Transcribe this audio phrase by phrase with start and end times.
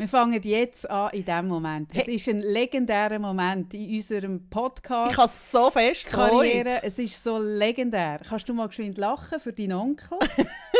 [0.00, 1.90] Wir fangen jetzt an in diesem Moment.
[1.92, 5.12] Es ist ein legendärer Moment in unserem Podcast.
[5.12, 6.78] Ich habe so fest Karriere.
[6.82, 8.18] Es ist so legendär.
[8.26, 10.18] Kannst du mal geschwind lachen für deinen Onkel?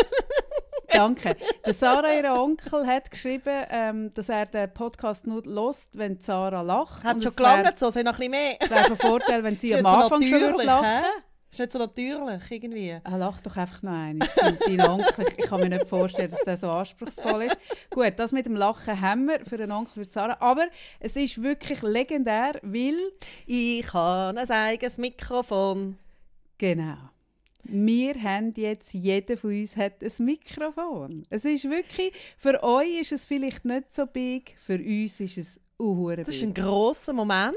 [0.89, 1.37] Danke.
[1.67, 6.63] Der Sarah, ihr Onkel, hat geschrieben, ähm, dass er den Podcast nur lost, wenn Sarah
[6.63, 7.05] lacht.
[7.05, 8.57] Hat Und schon gelangt, so, hat noch ein bisschen mehr.
[8.59, 11.05] Es wäre von Vorteil, wenn sie am nicht so Anfang schon lachen
[11.51, 11.53] hä?
[11.53, 12.99] Ist nicht so natürlich, irgendwie.
[13.05, 14.29] Ah, lach doch einfach noch einmal.
[14.67, 17.59] Dein Onkel, ich kann mir nicht vorstellen, dass der so anspruchsvoll ist.
[17.91, 20.37] Gut, das mit dem Lachen haben wir für einen Onkel für Sarah.
[20.41, 20.67] Aber
[21.01, 22.97] es ist wirklich legendär, weil,
[23.47, 25.99] Ich habe ein eigenes Mikrofon.
[26.59, 26.97] genau,
[27.65, 31.25] wir haben jetzt, jeder von uns hat ein Mikrofon.
[31.31, 35.61] Es ist wirklich, für euch ist es vielleicht nicht so big, für uns ist es
[35.79, 37.57] Das ist ein grosser Moment.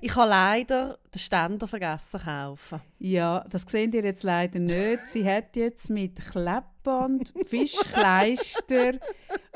[0.00, 2.80] Ich habe leider den Ständer vergessen kaufen.
[2.98, 5.08] Ja, das seht ihr jetzt leider nicht.
[5.08, 8.94] Sie hat jetzt mit Klebband, Fischkleister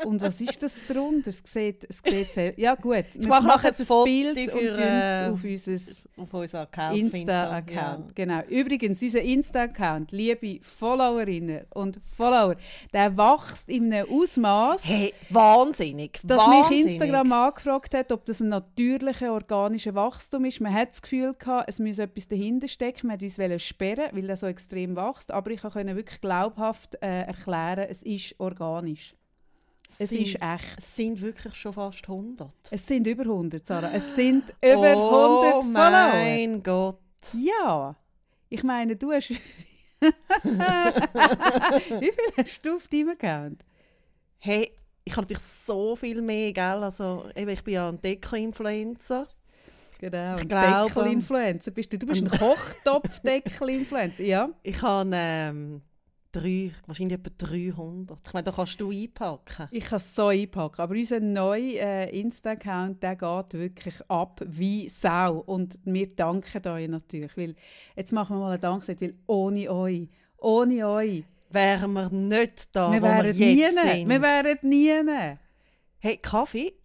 [0.04, 1.30] und was ist das drunter?
[1.30, 3.04] Es sieht, es sieht sehr, ja gut.
[3.14, 6.62] Wir mache machen nachher das ein Foto Bild für, und es auf unser Auf unserem
[6.62, 6.98] Account.
[6.98, 8.16] Insta-Account.
[8.16, 8.40] Genau.
[8.48, 12.56] Übrigens, unser Insta-Account, liebe Followerinnen und Follower,
[12.92, 14.86] der wächst in einem Ausmaß.
[14.86, 16.20] Hey, wahnsinnig.
[16.24, 16.84] Dass wahnsinnig.
[16.84, 20.60] mich Instagram angefragt hat, ob das ein natürlicher organischer Wachstum ist.
[20.60, 23.08] Man hat das Gefühl gehabt, es müsse etwas dahinter stecken.
[23.08, 25.30] Man wollte uns sperren, weil das so extrem wächst.
[25.30, 29.14] Aber ich konnte wirklich glaubhaft äh, erklären, es ist organisch.
[29.98, 30.78] Es sind, ist echt.
[30.78, 32.50] Es sind wirklich schon fast 100.
[32.70, 33.90] Es sind über 100, Sarah.
[33.92, 36.12] Es sind über oh 100 Follower.
[36.12, 37.00] mein Gott.
[37.34, 37.96] Ja.
[38.48, 39.30] Ich meine, du hast...
[39.30, 39.36] Wie
[42.00, 43.62] viel hast du auf deinem Account?
[44.38, 44.72] Hey,
[45.04, 46.62] ich habe natürlich so viel mehr, gell?
[46.84, 49.28] Also, eben, ich bin ja ein Deko-Influencer.
[50.00, 51.98] Genau, ein Deckel-Influencer bist du.
[51.98, 54.48] Du bist ein Kochtopf-Deckel-Influencer, ja?
[54.62, 55.82] Ich habe ähm,
[56.32, 58.18] drei, wahrscheinlich etwa 300.
[58.26, 59.68] Ich meine, da kannst du einpacken.
[59.70, 60.80] Ich kann es so einpacken.
[60.80, 65.36] Aber unser neuer äh, Insta-Account der geht wirklich ab wie Sau.
[65.40, 67.36] Und wir danken euch natürlich.
[67.36, 67.54] Weil
[67.94, 70.08] jetzt machen wir mal eine Danksagung, weil ohne euch,
[70.38, 73.58] ohne euch, Wären wir nicht da, wir wo wir wären nie.
[73.58, 74.08] jetzt sind.
[74.08, 75.36] Wir wären nie.
[75.98, 76.79] Hey, Kaffee?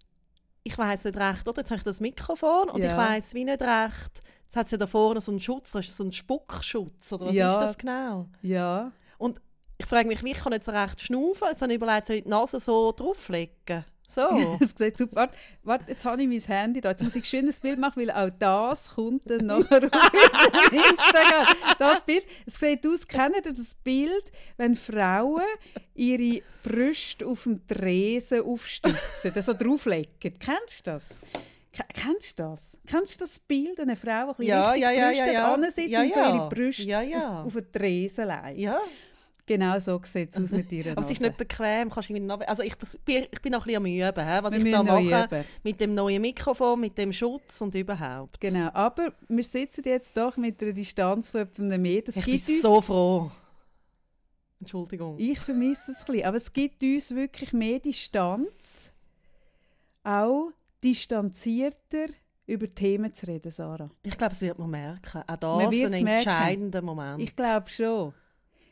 [0.68, 1.60] Ich weiß nicht recht, oder?
[1.62, 2.90] Jetzt habe ich das Mikrofon und Ja.
[2.92, 4.22] ich weiß wie nicht recht.
[4.46, 7.34] Jetzt hat sie da vorne so einen Schutz, das ist so ein Spuckschutz, oder was
[7.34, 7.52] Ja.
[7.52, 8.28] ist das genau?
[8.42, 8.92] Ja.
[9.20, 9.40] Und
[9.78, 11.48] ich frage mich, wie ich kann nicht so recht schnaufen.
[11.50, 13.86] Jetzt habe ich überlegt, soll ich die Nase so drauflegen?
[14.08, 14.58] So.
[14.62, 15.16] Es sieht super.
[15.16, 15.34] Warte,
[15.64, 16.92] warte, jetzt habe ich mein Handy da.
[16.92, 21.48] Jetzt muss ich ein Bild machen, weil auch das kommt dann nachher auf Instagram.
[21.80, 25.42] Das Bild, es sieht aus, kennt ihr das Bild, wenn Frauen
[25.94, 30.12] ihre Brüste auf dem Tresen aufstützen, das so drauflegen?
[30.20, 31.22] Kennst du das?
[31.74, 32.78] Ke- Kennst du das?
[32.88, 35.44] Kennst du das Bild, eine Frau, die Ja, bisschen ja, ja, Brüste ja, ja.
[35.44, 36.36] hat, ansitzt Ja, und so ja.
[36.36, 37.40] ihre Brüste Ja, ja.
[37.40, 38.60] auf, auf den Tresen legt?
[38.60, 38.80] ja.
[39.48, 41.92] Genau so sieht es aus mit ihrer Aber es ist nicht bequem.
[41.92, 42.76] Kannst irgendwie also ich
[43.06, 45.26] bin, ich bin noch ein bisschen am Üben, was Wir ich da mache.
[45.26, 45.46] üben.
[45.64, 48.42] Mit dem neuen Mikrofon, mit dem Schutz und überhaupt.
[48.42, 52.12] Genau, aber wir sitzen jetzt doch mit einer Distanz von etwa einem Meter.
[52.16, 53.30] Ich bin uns, so froh.
[54.60, 55.16] Entschuldigung.
[55.20, 58.92] ich vermisse es ein bisschen, aber es gibt uns wirklich mehr Distanz,
[60.04, 60.50] auch
[60.84, 62.08] distanzierter
[62.48, 63.90] über Themen zu reden, Sarah.
[64.04, 65.24] Ich glaube, es wird man merken.
[65.28, 66.30] Auch Man das ist wird's ein merken.
[66.30, 67.22] entscheidender Moment.
[67.22, 68.14] Ich glaube schon.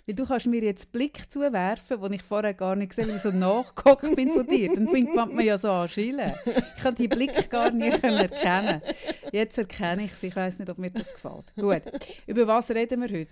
[0.06, 3.18] Weil du kannst mir jetzt Blick zuwerfen, den ich vorher gar nicht gesehen habe, weil
[3.18, 4.74] ich so nachgeguckt bin von dir.
[4.76, 6.34] Dann fängt man ja so an schillen.
[6.76, 8.82] Ich kann die Blick gar nicht erkennen.
[9.32, 10.28] Jetzt erkenne ich sie.
[10.28, 11.54] Ich weiß nicht, ob mir das gefällt.
[11.56, 11.84] Gut.
[12.28, 13.32] Über was reden wir heute?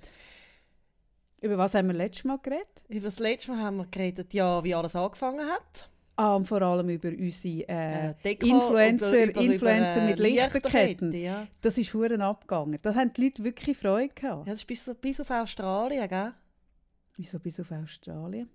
[1.42, 2.84] Über was haben wir letztes Mal geredet?
[2.88, 5.90] Über das letzte Mal haben wir geredet, ja, wie alles angefangen hat.
[6.16, 10.20] Ah, und vor allem über unsere äh, Äh, Influencer, über- über- Influencer über, äh, mit
[10.20, 11.12] Lichterketten.
[11.14, 11.48] Ja.
[11.62, 12.78] Das ist verdammt abgegangen.
[12.82, 14.46] Da haben die Leute wirklich Freude gehabt.
[14.48, 16.34] ja, das ist bis, bis auf Australien, gell?
[17.18, 18.50] Wieso bis auf Australien?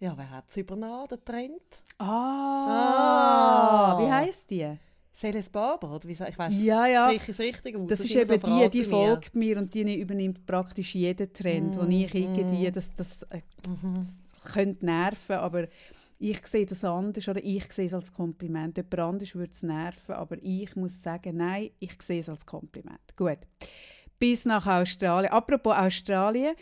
[0.00, 1.60] Ja, wer hat es übernommen, den Trend?
[1.98, 3.98] Ah, Ah.
[4.00, 4.66] wie heisst die?
[5.14, 7.10] Celes Barber, oder wie ich weiß Ja, ja.
[7.10, 7.86] ich es richtig aus?
[7.88, 9.06] Das ist so eben eine die, die bei mir.
[9.08, 13.96] folgt mir und die übernimmt praktisch jeden Trend, wo ich irgendwie, das, das, äh, Mhm.
[13.96, 14.22] das
[14.52, 15.66] könnte nerven, aber
[16.18, 18.76] ich sehe das anders oder ich sehe es als Kompliment.
[18.76, 23.00] Jemand anderes würde es nerven, aber ich muss sagen, nein, ich sehe es als Kompliment.
[23.16, 23.38] Gut.
[24.18, 25.32] Bis nach Australien.
[25.32, 26.54] Apropos Australien.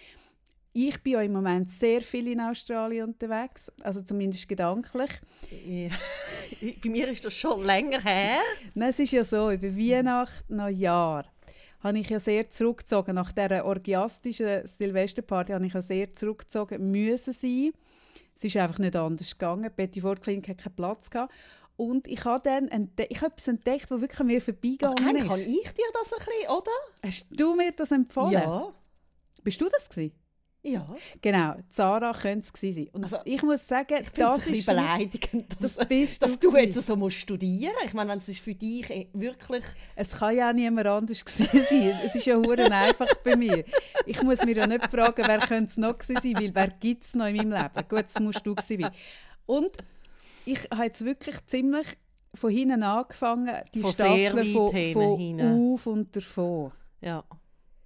[0.81, 5.11] Ich bin ja im Moment sehr viel in Australien unterwegs, also zumindest gedanklich.
[5.67, 5.91] Ja.
[6.85, 8.39] Bei mir ist das schon länger her.
[8.75, 11.25] Nein, es ist ja so, über Weihnachten, Neujahr
[11.81, 13.17] habe ich ja sehr zurückgezogen.
[13.17, 17.73] Nach dieser orgiastischen Silvesterparty habe ich ja sehr zurückgezogen müssen sein.
[18.37, 19.71] Es ist einfach nicht anders gegangen.
[19.75, 21.35] Betty Ford-Klinik hat keinen Platz gehabt.
[21.77, 25.07] Und ich habe dann ente ich habe etwas entdeckt, das wirklich an mir Also vorbeigegangen
[25.09, 25.49] eigentlich habe ist.
[25.49, 26.71] ich dir das ein bisschen, oder?
[27.05, 28.33] Hast du mir das empfohlen?
[28.33, 28.73] Ja.
[29.43, 30.13] Bist du das gewesen?
[30.73, 30.87] Ja.
[31.23, 32.89] Genau, Zara könnte es gewesen sein.
[32.93, 36.39] Und Also, ich muss sagen, Ich das ein ist mich- beleidigend, dass, das bist dass
[36.39, 37.87] du du jetzt so musst studieren musst.
[37.87, 39.65] Ich meine, wenn es ist für dich eh wirklich...
[39.97, 41.99] Es kann ja auch niemand anders gewesen sein.
[42.05, 43.65] Es ist ja hure einfach bei mir.
[44.07, 47.05] Ich muss mir ja nicht fragen, wer könnte es noch gewesen sein, weil wer gibt
[47.05, 47.89] es noch in meinem Leben?
[47.89, 48.91] Gut, es musst du gewesen sein.
[49.47, 49.71] Und
[50.45, 51.87] ich habe jetzt wirklich ziemlich
[52.35, 55.41] von hinten angefangen, die Von sehr Staffel weit von, von
[55.75, 56.73] auf und davon.
[57.01, 57.25] Ja.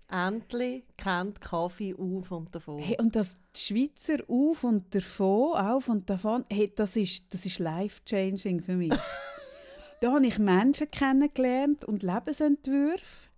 [0.08, 2.78] Endlich kennt Kaffee auf und davon.
[2.78, 7.46] Hey, und das die Schweizer auf und davon, auf und davon, hey, das ist, das
[7.46, 8.92] ist life-changing für mich.
[10.00, 13.28] da habe ich Menschen kennengelernt und Lebensentwürfe,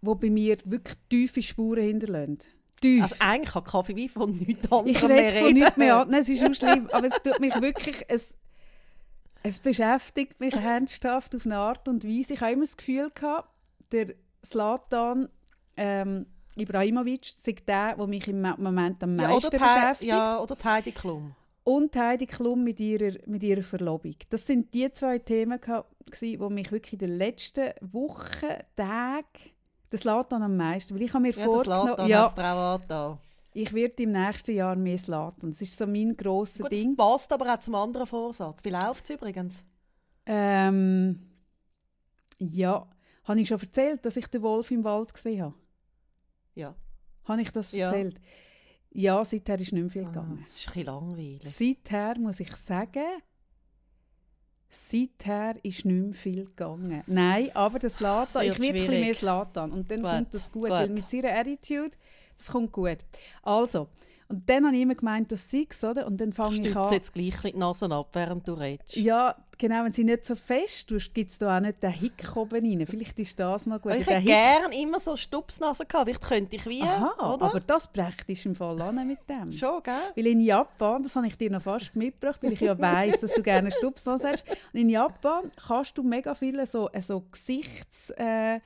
[0.00, 2.38] die bei mir wirklich tiefe Spuren hinterlassen.
[2.80, 3.02] Tief.
[3.02, 6.08] Also eigentlich kann Kaffee wie von nichts anderem ich rede von nichts mehr an.
[6.10, 8.04] Nein, es ist auch schlimm, aber es tut mich wirklich...
[8.08, 8.36] Es,
[9.42, 12.34] es beschäftigt mich ernsthaft auf eine Art und Weise.
[12.34, 13.48] Ich habe immer das Gefühl gehabt,
[13.92, 15.28] der Slatan
[15.76, 20.08] ähm, Ibrahimovic sei der, der mich im Mo- Moment am ja, meisten beschäftigt.
[20.08, 21.34] ja, oder die Heidi Klum.
[21.64, 24.14] Und Heidi Klum mit ihrer, mit ihrer Verlobung.
[24.30, 25.60] Das sind die zwei Themen,
[26.20, 28.46] die mich wirklich in den letzten Wochen,
[28.76, 29.26] Tagen,
[29.90, 30.94] das Slatan am meisten.
[30.94, 32.32] Weil ich habe mir Ja, vorgenommen, ja,
[33.52, 35.50] ich werde im nächsten Jahr mehr Slatan.
[35.50, 36.94] Das ist so mein grosses Gut, Ding.
[36.94, 38.62] das passt aber auch zum anderen Vorsatz.
[38.62, 39.64] Wie läuft es übrigens?
[40.26, 41.20] Ähm,
[42.38, 42.86] ja,
[43.26, 45.54] habe ich schon erzählt, dass ich den Wolf im Wald gesehen habe?
[46.54, 46.74] Ja.
[47.24, 47.86] Habe ich das Ja.
[47.86, 48.20] erzählt?
[48.90, 50.42] Ja, seither ist nicht mehr viel Ah, gegangen.
[50.46, 51.42] Das ist ein bisschen langweilig.
[51.54, 53.04] Seither muss ich sagen,
[54.70, 57.02] seither ist nicht mehr viel gegangen.
[57.06, 60.34] Nein, aber das Latan, Es ich werde ein bisschen mehr Slatan und dann Gut, kommt
[60.34, 60.70] das gut, gut.
[60.70, 61.90] weil mit seiner Attitude,
[62.36, 62.98] das kommt gut.
[63.42, 63.88] Also,
[64.28, 66.06] und dann habe ich immer gemeint, das sei oder?
[66.06, 66.92] Und dann fange ich an.
[66.92, 68.96] jetzt gleich die Nase ab, während du redest.
[68.96, 72.36] Ja, genau, wenn sie nicht so fest tust, gibt es da auch nicht den Hick
[72.36, 72.86] oben rein.
[72.86, 73.94] Vielleicht ist das noch gut.
[73.94, 76.06] ich hätte gerne immer so Stupsnase gehabt.
[76.06, 77.46] Vielleicht könnte ich wie, Aha, oder?
[77.46, 79.52] aber das brächt im Fall an mit dem.
[79.56, 80.12] Schon, gell?
[80.16, 83.32] Weil in Japan, das habe ich dir noch fast mitgebracht, weil ich ja weiss, dass
[83.32, 84.44] du gerne Stupsnase hast.
[84.72, 88.10] Und in Japan kannst du mega viele so, äh, so Gesichts...
[88.10, 88.60] Äh,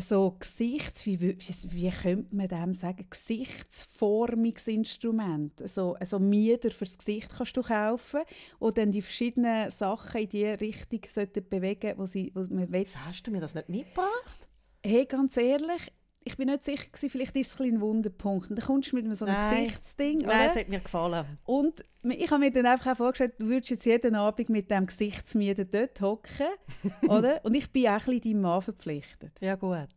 [0.00, 1.06] so Gesichts...
[1.06, 3.06] Wie, wie, wie könnte man dem sagen?
[3.08, 5.68] Gesichtsformungsinstrument.
[5.68, 8.22] So, so Mieder fürs Gesicht kannst du kaufen,
[8.58, 12.86] wo dann die verschiedenen Sachen in die Richtung sollten bewegen, wo, sie, wo man will.
[13.04, 14.48] Hast du mir das nicht mitgebracht?
[14.84, 15.92] Hey, ganz ehrlich,
[16.24, 18.50] ich bin nicht sicher gewesen, vielleicht ist es ein, ein Wunderpunkt.
[18.50, 19.64] Und dann kommst du mit so einem Nein.
[19.64, 20.50] Gesichtsding, Nein, oder?
[20.50, 21.38] es hat mir gefallen.
[21.44, 24.86] Und ich habe mir dann einfach auch vorgestellt, du würdest jetzt jeden Abend mit dem
[24.86, 26.46] Gesichtsmieden dort hocken,
[27.08, 27.44] oder?
[27.44, 29.32] Und ich bin auch ein bisschen deinem Mann verpflichtet.
[29.40, 29.88] Ja, gut.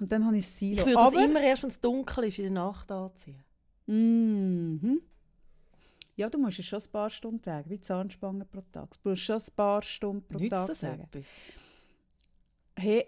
[0.00, 0.86] Und dann habe ich das Ich Silo.
[0.86, 3.42] würde das Aber, immer erst, wenn es dunkel ist, in der Nacht anziehen.
[3.86, 5.00] Mhm.
[6.16, 8.90] Ja, du musst es schon ein paar Stunden tragen, wie Zahnspangen pro Tag.
[9.02, 11.02] Du musst schon ein paar Stunden pro Nützt Tag das tragen.
[11.02, 11.26] etwas?
[12.76, 13.06] Hey,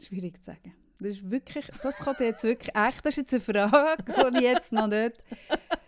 [0.00, 0.74] schwierig zu sagen.
[1.00, 4.42] Das ist wirklich, das kommt jetzt wirklich, echt, das ist jetzt eine Frage, die ich
[4.42, 5.22] jetzt noch nicht,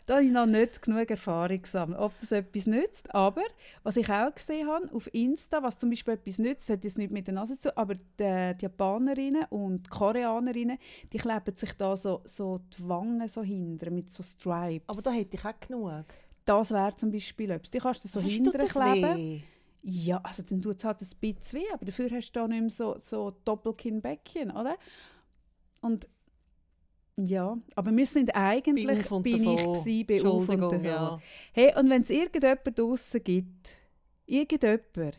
[0.06, 3.12] da habe ich noch nicht genug Erfahrung gesammelt, ob das etwas nützt.
[3.12, 3.42] Aber,
[3.82, 7.10] was ich auch gesehen habe auf Insta, was zum Beispiel etwas nützt, hat jetzt nicht
[7.10, 10.78] mit der Nase zu tun, aber die, die Japanerinnen und die Koreanerinnen,
[11.12, 14.88] die kleben sich da so, so die Wangen so hinter mit so Stripes.
[14.88, 16.04] Aber da hätte ich auch genug.
[16.44, 17.70] das wäre zum Beispiel etwas.
[17.70, 18.34] Die kannst du so Sonst
[19.82, 22.60] Ja, also dann tut es halt ein bisschen weh, aber dafür hast du da nicht
[22.60, 24.76] mehr so, so Doppelkinnbäckchen, oder?
[25.80, 26.06] Und
[27.16, 30.84] ja, aber wir sind eigentlich, Bei Auf und bin ich gsi, bei Auf und Davon.
[30.84, 31.20] ja.
[31.52, 33.76] Hey, und wenn es irgendjemand draussen gibt,
[34.26, 35.18] irgendjemand,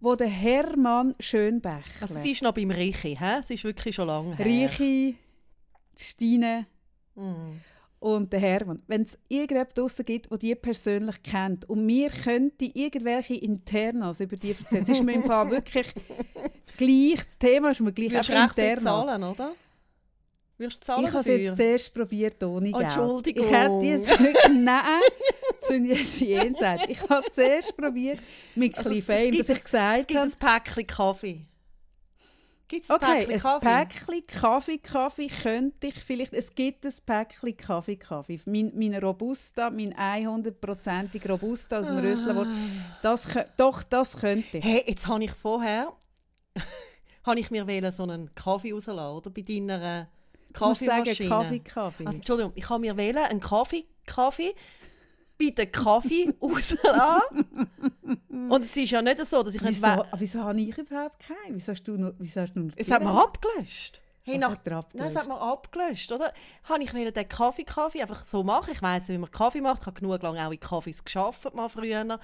[0.00, 3.40] wo der Hermann Schönbächler, Also sie ist noch beim Richi, hä?
[3.42, 4.46] Sie ist wirklich schon lange her.
[4.46, 5.16] Riechi,
[5.96, 6.66] Stine
[7.16, 7.60] Mm.
[8.04, 12.66] Und der Hermann, wenn es irgendjemand draussen gibt, der die persönlich kennt und mir könnte
[12.66, 15.86] irgendwelche Internas über die erzählen, es ist mir im Fall wirklich
[16.76, 18.34] gleich, das Thema ist mir gleich recht viel
[18.64, 19.06] Internas.
[19.06, 19.54] zahlen, oder?
[20.58, 22.84] Würdest du zahlen Ich habe es jetzt zuerst probiert ohne Oh, Geld.
[22.84, 23.44] Entschuldigung.
[23.46, 25.00] Ich hätte jetzt wirklich, nein,
[25.60, 26.84] sind jetzt jenseits.
[26.88, 28.20] Ich habe zuerst probiert
[28.54, 30.62] mit Also ein es- bisschen Fame, es dass ich ein- Es gesagt gibt habe, ein
[30.64, 31.46] Päckchen Kaffee.
[32.66, 33.66] Gibt es ein okay, Päckchen ein Kaffee?
[33.66, 38.40] Päckchen Kaffee, Kaffee könnte ich vielleicht, es gibt ein Päckchen Kaffee, Kaffee.
[38.46, 42.48] Mein, mein Robusta, mein 100%ig Robusta aus dem Rösslawort,
[43.02, 44.64] das, kö- doch, das könnte ich.
[44.64, 45.92] Hey, jetzt habe ich vorher
[47.24, 49.30] habe ich mir wählen, so einen Kaffee rauslassen, oder?
[49.30, 50.08] Bei deiner
[50.54, 51.28] Ich muss sagen, Kaffeemaschine.
[51.28, 52.06] Kaffee, Kaffee.
[52.06, 54.54] Also, Entschuldigung, ich habe mir wählen, einen Kaffee, Kaffee
[55.38, 57.46] bei den Kaffee rauslassen.
[58.48, 61.20] Und es ist ja nicht so, dass ich nicht wieso, we- wieso habe ich überhaupt
[61.26, 61.56] keinen?
[61.56, 64.00] Wieso hast du noch, wieso hast du noch Es hat mir abgelöscht.
[64.26, 64.94] Hey, nach, hat abgelöscht?
[64.94, 66.32] Nein, es hat mir abgelöscht, oder?
[66.64, 68.70] Habe ich mir den Kaffee, Kaffee einfach so machen.
[68.72, 69.80] Ich weiss, wie man Kaffee macht.
[69.82, 71.98] Ich habe genug lange auch in Kaffees gearbeitet, mal früher.
[71.98, 72.18] habe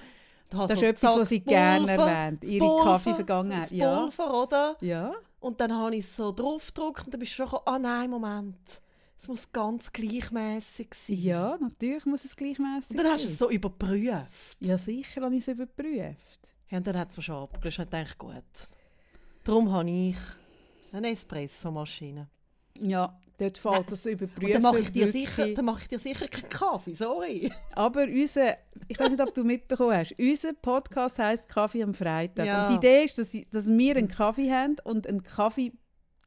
[0.49, 2.43] Das ist etwas, was sie Zack, gerne erwähnt.
[2.43, 3.63] das Ihre Kaffeevergangenheit.
[3.65, 3.99] Das Ja.
[3.99, 4.77] Pulver, oder?
[4.81, 5.13] Ja.
[5.39, 8.09] Und dann habe ich es so draufgedrückt und dann bist du schon gekommen, ah nein,
[8.09, 8.81] Moment.
[9.21, 11.15] Es muss ganz gleichmäßig sein.
[11.17, 13.33] ja, natürlich muss es gleichmäßig Und dann hast du sein.
[13.33, 14.57] es so überprüft.
[14.59, 16.51] Ja, sicher habe ich es überprüft.
[16.69, 18.33] Ja, und dann hat es mir schon abgelöst und ich dachte, gut.
[19.43, 20.15] Darum habe ich
[20.91, 22.29] eine Espresso-Maschine.
[22.79, 25.99] Ja, dort fällt das Und Überprüfen dann mache ich, dir sicher, dann mache ich dir
[25.99, 27.51] sicher keinen Kaffee, sorry.
[27.73, 32.47] Aber unser, ich weiß nicht, ob du mitbekommen hast, unser Podcast heisst Kaffee am Freitag.
[32.47, 32.65] Ja.
[32.65, 35.21] Und die Idee ist, dass, dass wir einen Kaffee haben und einen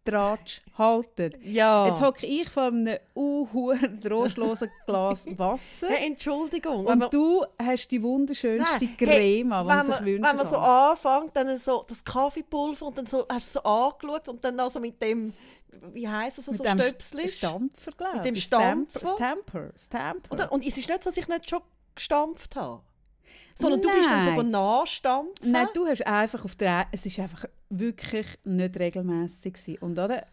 [0.04, 1.34] Kaffeetratsch halten.
[1.42, 1.86] Ja.
[1.86, 5.88] Jetzt hocke ich vor einem unhuren trostlosen Glas Wasser.
[5.88, 6.86] hey, Entschuldigung.
[6.86, 10.36] Und du hast die wunderschönste Nein, Creme, hey, die man wenn sich man, wünschen Wenn
[10.36, 14.28] man so anfängt, dann so das Kaffeepulver und dann so, hast du es so angeschaut
[14.28, 15.32] und dann also mit dem,
[15.92, 17.38] wie heisst es, was so dem Stöpsel ist?
[17.38, 18.44] Stampfer, glaube Mit dem ich.
[18.44, 19.14] Stampfer?
[19.14, 19.70] Stamper.
[19.76, 20.32] Stamper.
[20.32, 21.60] Und, und es ist nicht so, dass ich nicht schon
[21.94, 22.82] gestampft habe.
[23.54, 24.28] Sondern du bist dann Nein.
[24.36, 25.52] sogar nachstampfen.
[25.52, 26.86] Nein, du hast einfach auf der...
[26.92, 29.78] Es ist einfach wirklich nicht regelmäßig gewesen.
[29.80, 30.26] Und oder?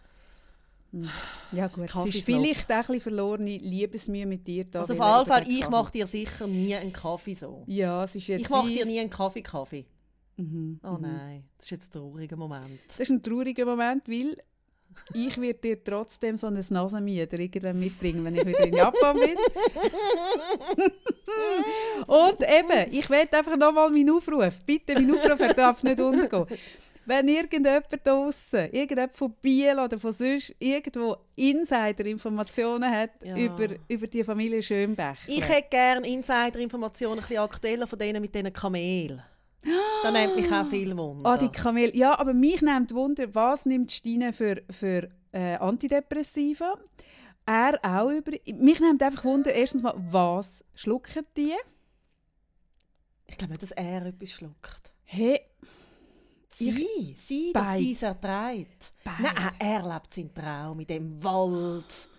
[0.91, 1.07] Hm.
[1.51, 4.81] Ja gut, es ist vielleicht auch ein bisschen verlorene Liebesmühe mit dir da.
[4.81, 7.63] also auf jeden Fall, ich Kaffee- mache dir sicher nie einen Kaffee so.
[7.67, 9.85] Ja, es ist jetzt Ich mache dir nie einen Kaffee-Kaffee.
[10.37, 11.01] Mhm, Oh mhm.
[11.01, 12.79] nein, das ist jetzt ein trauriger Moment.
[12.87, 14.35] Das ist ein trauriger Moment, weil
[15.13, 19.35] ich werde dir trotzdem so ein Nasenmieder irgendwann mitbringen, wenn ich wieder in Japan bin.
[22.07, 24.59] Und eben, ich werde einfach nochmal meinen Aufruf.
[24.65, 26.47] Bitte, mein Aufruf er darf nicht untergehen.
[27.05, 33.35] Wenn irgendjemand draussen, irgendjemand von Biel oder von sonst irgendwo Insider-Informationen hat Ja.
[33.35, 35.17] über, über die Familie Schönbächler.
[35.27, 39.21] Ich hätte gerne Insider-Informationen, ein bisschen aktueller von denen mit diesen Kamelen.
[40.03, 41.29] Da nimmt mich auch viel Wunder.
[41.29, 41.95] Ah, die Kamel.
[41.95, 46.77] Ja, aber mich nimmt Wunder, was nimmt Stine für, für äh, Antidepressiva?
[47.45, 48.31] Er auch über.
[48.55, 51.53] Mich nimmt einfach Wunder, erstens mal, was schlucken die?
[53.27, 54.91] ich glaube nicht, dass er etwas schluckt.
[55.03, 55.39] Hey,
[56.53, 58.91] Sie, sie, dass sie es erträgt.
[59.05, 62.09] Nein, er lebt seinen Traum in dem Wald.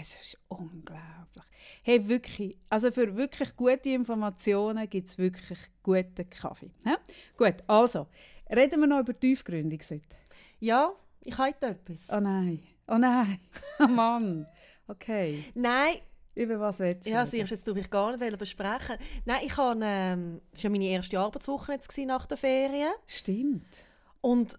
[0.00, 1.44] Es ist unglaublich.
[1.84, 2.56] Hey, wirklich.
[2.68, 6.70] Also für wirklich gute Informationen gibt es wirklich guten Kaffee.
[6.84, 6.96] Hä?
[7.36, 8.06] Gut, also,
[8.50, 10.16] reden wir noch über Tiefgründung heute.
[10.60, 10.92] Ja,
[11.24, 12.08] ich habe etwas.
[12.10, 12.62] Oh nein.
[12.86, 13.38] Oh nein.
[13.80, 14.46] Oh Mann.
[14.86, 15.44] Okay.
[15.54, 15.96] Nein,
[16.34, 18.96] Über was willst du ja, das wirst du jetzt du mich gar nicht besprechen.
[19.24, 22.92] Nein, ich habe, ähm, das war ja meine erste Arbeitswoche jetzt nach der Ferien.
[23.06, 23.84] Stimmt.
[24.20, 24.58] Und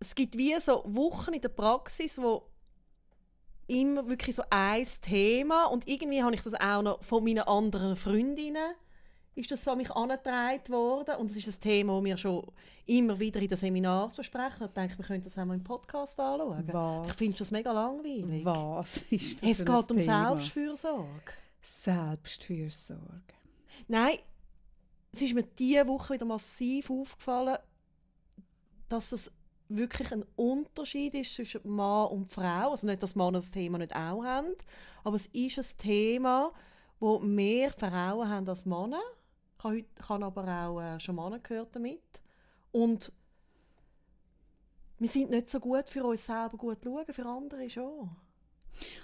[0.00, 2.48] es gibt wie so Wochen in der Praxis, wo
[3.68, 7.96] immer wirklich so ein Thema und irgendwie habe ich das auch noch von meinen anderen
[7.96, 8.74] Freundinnen
[9.38, 12.46] ist das so mich angetragen worden und es ist ein Thema, das wir schon
[12.86, 14.58] immer wieder in den Seminaren besprechen.
[14.60, 16.64] Da denke ich, wir könnten das auch mal im Podcast anschauen.
[16.72, 17.08] Was?
[17.08, 18.44] Ich finde das mega langweilig.
[18.44, 20.36] Was ist das Es geht um Thema?
[20.36, 21.32] Selbstfürsorge.
[21.60, 23.34] Selbstfürsorge.
[23.86, 24.18] Nein,
[25.12, 27.58] es ist mir diese Woche wieder massiv aufgefallen,
[28.88, 29.30] dass es
[29.68, 32.70] wirklich ein Unterschied ist zwischen Mann und Frau.
[32.70, 34.54] Also nicht, dass Männer das Thema nicht auch haben,
[35.04, 36.52] aber es ist ein Thema,
[37.00, 39.00] wo mehr Frauen haben als Männer.
[39.58, 42.00] Ich habe, heute, aber auch äh, schon Männer gehört damit.
[42.72, 43.12] Und
[44.98, 48.10] wir sind nicht so gut für uns selber gut schauen, für andere schon.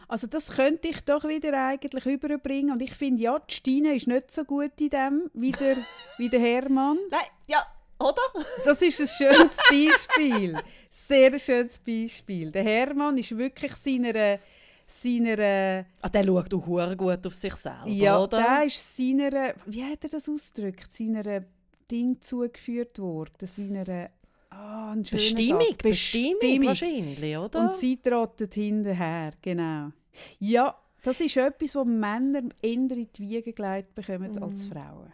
[0.09, 2.73] Also das könnte ich doch wieder eigentlich überbringen.
[2.73, 5.77] Und ich finde, ja, die Stine ist nicht so gut in dem wie der,
[6.19, 6.99] wie der Hermann.
[7.11, 7.65] Nein, ja,
[7.99, 8.45] oder?
[8.65, 10.59] Das ist ein schönes Beispiel.
[10.91, 12.51] Sehr schönes Beispiel.
[12.53, 14.39] Der Hermann ist wirklich seiner...
[14.87, 18.39] seiner Ah, der schaut auch gut auf sich selber, ja, oder?
[18.43, 19.55] der ist seiner...
[19.67, 20.93] Wie hat er das ausgedrückt?
[20.93, 21.45] Seiner
[21.91, 23.47] Ding zugeführt worden.
[23.47, 24.11] Seiner...
[24.51, 25.77] Ah, Bestimmung, Satz.
[25.79, 27.61] Bestimmung, wahrscheinlich, oder?
[27.61, 29.91] Und sie trottet hinterher, genau.
[30.39, 34.43] Ja, das ist etwas, was Männer eher in die Wiege gelegt bekommen Mhm.
[34.45, 35.13] als Frauen.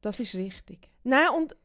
[0.00, 0.88] Das ist richtig.
[1.02, 1.56] Nein, und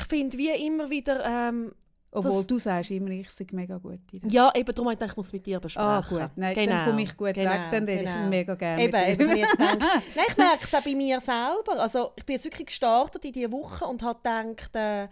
[0.00, 1.72] ich finde wie immer wieder, ähm,
[2.12, 4.30] Obwohl Das- du sagst immer, ich sei mega gut in dem.
[4.30, 5.88] ja, eben darum ich ich muss es mit dir besprechen.
[5.88, 6.30] Ah, gut.
[6.34, 8.24] Nein, Genau, dann komme ich gut genau, weg, dann rede genau.
[8.24, 11.20] ich mega gerne Eben, eben, ich jetzt denke, nein, ich merke es auch bei mir
[11.20, 11.78] selber.
[11.78, 15.04] Also, ich bin jetzt wirklich gestartet in diese Woche und habe gedacht, äh,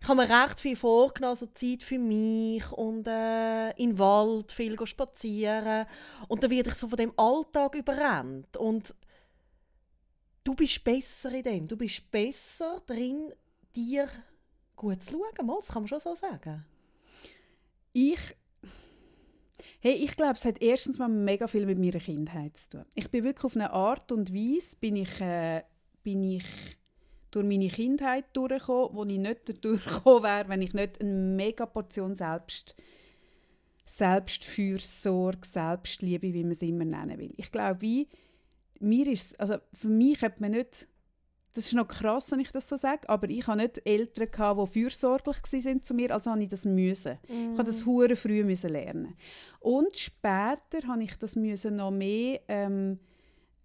[0.00, 4.50] ich habe mir recht viel vorgenommen, so Zeit für mich und äh, in den Wald
[4.50, 5.86] viel spazieren.
[6.26, 8.56] Und dann werde ich so von dem Alltag überrannt.
[8.56, 8.92] Und
[10.44, 11.68] du bist besser in dem.
[11.68, 13.32] Du bist besser drin,
[13.78, 14.08] dir
[14.76, 15.46] gut zu schauen.
[15.46, 16.64] Mal, das kann man schon so sagen.
[17.92, 18.18] Ich,
[19.80, 22.84] hey, ich glaube, es hat erstens mal mega viel mit meiner Kindheit zu tun.
[22.94, 25.62] Ich bin wirklich auf eine Art und Weise, bin ich, äh,
[26.02, 26.44] bin ich
[27.30, 32.14] durch meine Kindheit durchgekommen, wo ich nicht durchgekommen wäre, wenn ich nicht eine mega Portion
[32.14, 32.74] Selbst,
[33.84, 37.32] Selbstfürsorge, Selbstliebe, wie man es immer nennen will.
[37.36, 38.08] Ich glaube, wie
[38.80, 40.88] mir ist also für mich hat man nicht
[41.58, 44.60] das ist noch krass, wenn ich das so sage, aber ich hatte nicht Eltern, gehabt,
[44.60, 47.18] die fürsorglich waren zu mir, also habe ich das müssen.
[47.24, 49.16] Ich musste das hure früh müssen lernen.
[49.58, 53.00] Und später habe ich das müssen noch mehr ähm,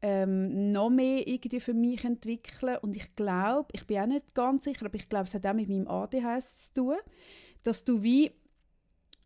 [0.02, 4.64] ähm, noch mehr irgendwie für mich entwickeln und ich glaube, ich bin auch nicht ganz
[4.64, 6.98] sicher, aber ich glaube, es hat auch mit meinem ADHS zu tun,
[7.62, 8.32] dass du wie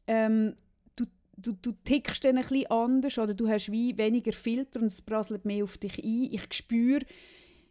[0.07, 0.57] ähm,
[0.97, 1.05] du,
[1.37, 5.01] du, du tickst dann ein bisschen anders oder du hast wie weniger Filter und es
[5.01, 6.29] prasselt mehr auf dich ein.
[6.33, 7.05] Ich spüre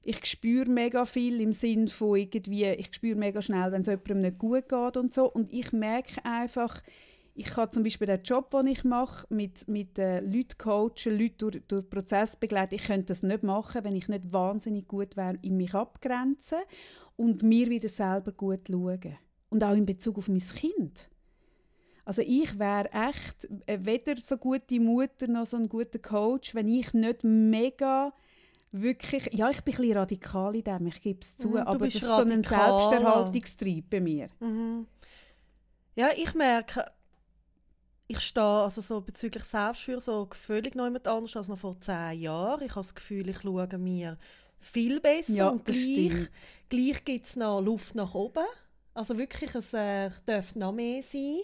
[0.07, 4.21] ich spüre mega viel im Sinn von irgendwie, ich spüre mega schnell, wenn es jemandem
[4.21, 5.29] nicht gut geht und so.
[5.29, 6.81] Und ich merke einfach,
[7.35, 11.35] ich kann zum Beispiel den Job, den ich mache, mit, mit äh, Leuten coachen, Leute
[11.39, 15.39] durch, durch Prozess begleiten, ich könnte das nicht machen, wenn ich nicht wahnsinnig gut wäre
[15.43, 16.59] in mich abgrenzen
[17.17, 19.19] und mir wieder selber gut schauen.
[19.51, 21.09] Und auch in Bezug auf mein Kind.
[22.05, 26.69] Also ich wäre echt äh, weder so gute Mutter noch so ein guter Coach, wenn
[26.69, 28.13] ich nicht mega
[28.83, 31.87] wirklich, ja, ich bin ein bisschen radikal in dem, ich gebe es zu, Mhm, aber
[31.87, 32.43] das ist so ein.
[32.43, 34.29] Selbsterhaltungstrieb bei mir.
[34.41, 34.87] Mhm.
[35.95, 36.85] Ja, ich merke,
[38.09, 42.63] ich stehe also so bezüglich Selbstfürsorge völlig noch jemand anders als noch vor zehn Jahren.
[42.63, 44.19] Ich habe das Gefühl, ich schaue mir
[44.59, 46.31] viel besser Ja, und gleich, stimmt.
[46.69, 48.45] gleich gibt es noch Luft nach oben.
[48.95, 51.41] Also wirklich, es äh, darf noch mehr sein.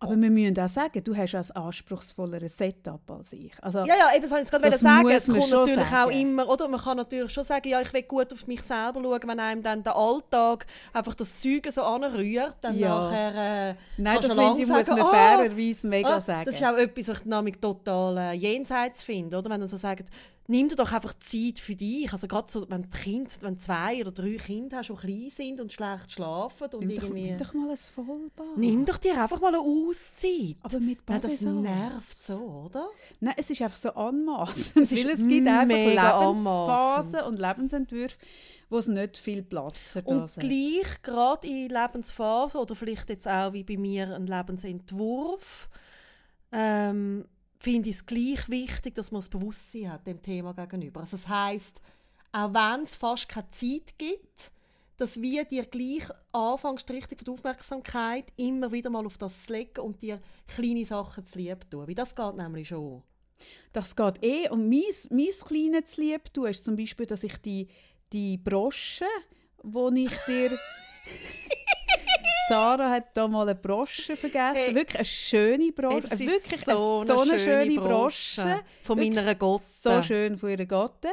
[0.00, 3.52] Aber wir müssen auch sagen, du hast ein anspruchsvolleres Setup als ich.
[3.62, 5.02] Also, Ja, ja, eben, das wollte ich jetzt gerade sagen.
[5.02, 6.10] muss Es kommt natürlich sagen.
[6.10, 6.68] auch immer, oder?
[6.68, 9.62] Man kann natürlich schon sagen, ja, ich will gut auf mich selber schauen, wenn einem
[9.62, 12.88] dann der Alltag einfach das Zeug so anrührt, dann Ja.
[13.00, 16.44] nachher äh, Nein, das finde ich, muss man «Ah, fairerweise mega Ah, sagen.
[16.46, 19.50] Das ist auch etwas, was ich total äh, jenseits finde, oder?
[19.50, 20.04] Wenn dann so sagt,
[20.46, 22.12] nimm dir doch einfach Zeit für dich.
[22.12, 25.72] Also gerade so, wenn Kinder, wenn zwei oder drei Kinder hast, die klein sind und
[25.72, 27.22] schlecht schlafen und nimm, doch, irgendwie...
[27.30, 28.56] nimm doch mal ein Vollbad.
[28.56, 30.56] Nimm doch dir einfach mal eine Auszeit.
[30.62, 32.88] Aber mit Nein, das nervt so, oder?
[33.20, 34.90] Nein, es ist einfach so anmaßend.
[34.90, 38.18] Weil es gibt einfach Lebensphasen und Lebensentwürfe,
[38.68, 40.44] wo es nicht viel Platz für Und das hat.
[40.44, 45.68] gleich gerade in Lebensphasen oder vielleicht jetzt auch wie bei mir ein Lebensentwurf,
[46.52, 47.26] ähm,
[47.64, 51.00] finde ich es gleich wichtig, dass man das Bewusstsein hat dem Thema gegenüber.
[51.00, 51.80] Also das heißt,
[52.32, 54.52] auch wenn es fast keine Zeit gibt,
[54.98, 59.52] dass wir dir gleich anfängst, richtig von der Aufmerksamkeit immer wieder mal auf das zu
[59.54, 61.88] legen und dir kleine Sachen zu lieb tun.
[61.88, 63.02] Weil das geht nämlich schon.
[63.72, 64.48] Das geht eh.
[64.50, 67.66] Und mein, mein kleines Lieb du ist zum Beispiel, dass ich die,
[68.12, 69.06] die Brosche,
[69.62, 70.58] die ich dir...
[72.48, 74.56] Sarah hat da mal eine Brosche vergessen.
[74.56, 74.74] Hey.
[74.74, 75.98] Wirklich eine schöne Brosche.
[75.98, 78.42] Ist Wirklich so eine, so eine schöne schöne Brosche.
[78.42, 79.62] Brosche von meiner Gotte.
[79.64, 81.08] So schön von ihrer Gotte.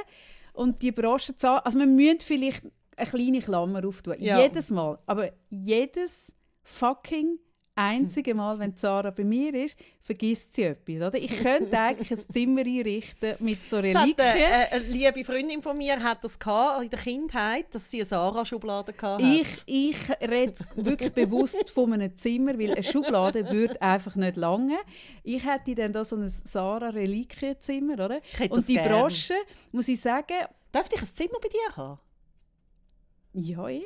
[0.54, 2.64] Und die Brosche, also wir müssen vielleicht
[2.98, 4.16] eine kleine Klammer auftun.
[4.20, 4.40] Ja.
[4.42, 5.00] Jedes Mal.
[5.06, 7.40] Aber jedes fucking
[7.82, 11.08] einzige Mal, wenn Sarah bei mir ist, vergisst sie etwas.
[11.08, 11.16] Oder?
[11.16, 14.26] Ich könnte eigentlich ein Zimmer einrichten mit so hat, Reliquien.
[14.28, 18.06] äh, eine liebe Freundin von mir hat das gehabt in der Kindheit, dass sie eine
[18.06, 19.24] Sarah-Schublade hatte.
[19.24, 24.78] Ich, ich rede wirklich bewusst von einem Zimmer, weil eine Schublade würde einfach nicht lange.
[25.24, 28.22] Ich hätte dann da so ein Sarah-Reliquienzimmer, oder?
[28.40, 28.90] Ich Und die gern.
[28.90, 29.36] Brosche,
[29.72, 30.36] muss ich sagen,
[30.72, 32.00] Darf ich ein Zimmer bei dir haben?
[33.34, 33.84] Ja, eh.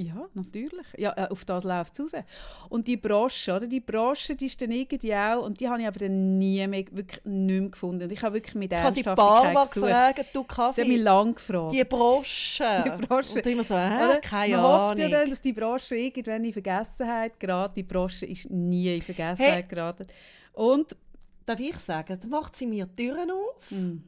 [0.00, 0.86] Ja, natürlich.
[0.96, 2.24] Ja, äh, auf das läuft es raus.
[2.68, 3.66] Und die Brosche, oder?
[3.66, 6.86] Die Brosche, die ist dann irgendwie auch, und die habe ich aber dann nie mehr,
[6.92, 8.04] wirklich nicht mehr gefunden.
[8.04, 9.16] Und ich habe wirklich mit Ich habe sie Ernsthaftigkeit
[9.54, 9.86] Barbara gesucht.
[9.86, 11.72] gefragt, du Sie hat mich Kaffee, lange gefragt.
[11.74, 12.84] die Brosche.
[13.00, 13.34] Die Brosche.
[13.38, 15.18] Und immer so, äh, keine Man hofft ja Ahnung.
[15.20, 17.72] dann, dass die Brosche irgendwann in Vergessenheit gerät.
[17.76, 19.62] Die Brosche ist nie in Vergessenheit Hey.
[19.68, 20.06] geraten.
[20.52, 20.96] Und
[21.44, 23.70] Darf ich sagen, dann macht sie mir Türen auf.
[23.70, 24.02] Hm.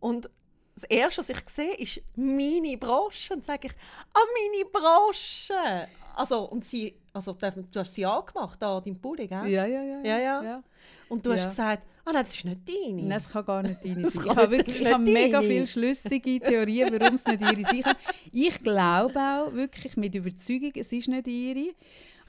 [0.00, 0.30] Und
[0.80, 3.34] das Erste, was ich sehe, ist meine Brosche.
[3.34, 3.72] Und sage ich,
[4.12, 5.88] ah, meine Brosche.
[6.16, 9.46] Also, und sie, also, du hast sie angemacht, da, dein Pulli, gell?
[9.46, 10.00] ja, ja, ja.
[10.02, 10.42] Ja, ja.
[10.42, 10.62] ja.
[11.08, 13.02] Und du hast gesagt, ah, nein, das ist nicht deine.
[13.02, 14.24] Nein, das kann gar nicht deine sein.
[14.26, 17.96] Ich habe, wirklich, ich habe mega viele schlüssige Theorien, warum es nicht ihre sein kann.
[18.32, 21.74] Ich glaube auch wirklich mit Überzeugung, es ist nicht ihre.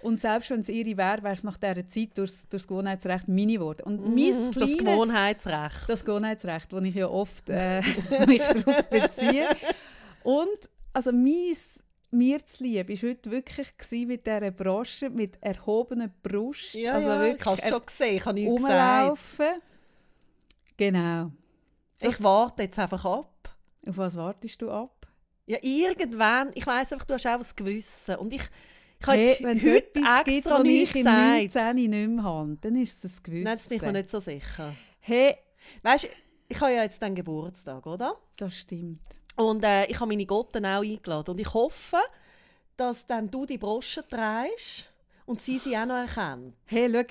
[0.03, 3.53] Und selbst wenn es ihre wäre, wäre es nach dieser Zeit durch das Gewohnheitsrecht meine
[3.53, 3.83] geworden.
[3.83, 5.89] Und mein Mhm, das kleine, Gewohnheitsrecht.
[5.89, 7.81] das Gewohnheitsrecht, das ich ja oft äh,
[8.27, 9.47] mich darauf beziehe.
[10.23, 11.55] Und also mein
[12.11, 13.67] mir zu lieb war heute wirklich
[14.05, 16.73] mit dieser Brosche, mit erhobener Brust.
[16.73, 18.73] Ja, also ja, ich wirklich habe es schon gesehen, ich habe nichts gesagt.
[18.73, 19.61] rumlaufen.
[20.77, 21.31] Genau.
[22.01, 23.55] Ich warte jetzt einfach ab.
[23.87, 25.07] Auf was wartest du ab?
[25.45, 28.15] Ja, irgendwann, ich weiss einfach, du hast auch ein Gewissen.
[28.15, 28.43] Und ich,
[29.01, 31.55] ich Hey, wenn es heute etwas gibt, was ich gesagt.
[31.55, 33.43] 19 nicht mehr habe, dann ist es ein Gewissen.
[33.43, 34.75] Nein, das bin ich mir nicht so sicher.
[34.99, 35.35] Hey,
[35.83, 36.07] Weißt du,
[36.47, 38.17] ich habe ja jetzt den Geburtstag, oder?
[38.37, 39.01] das stimmt.
[39.35, 41.31] Und äh, ich habe meine Gotten auch eingeladen.
[41.31, 41.97] Und ich hoffe,
[42.75, 44.91] dass dann du die Brosche trägst
[45.25, 46.55] und sie sie auch noch erkennt.
[46.65, 47.03] Hey, schau,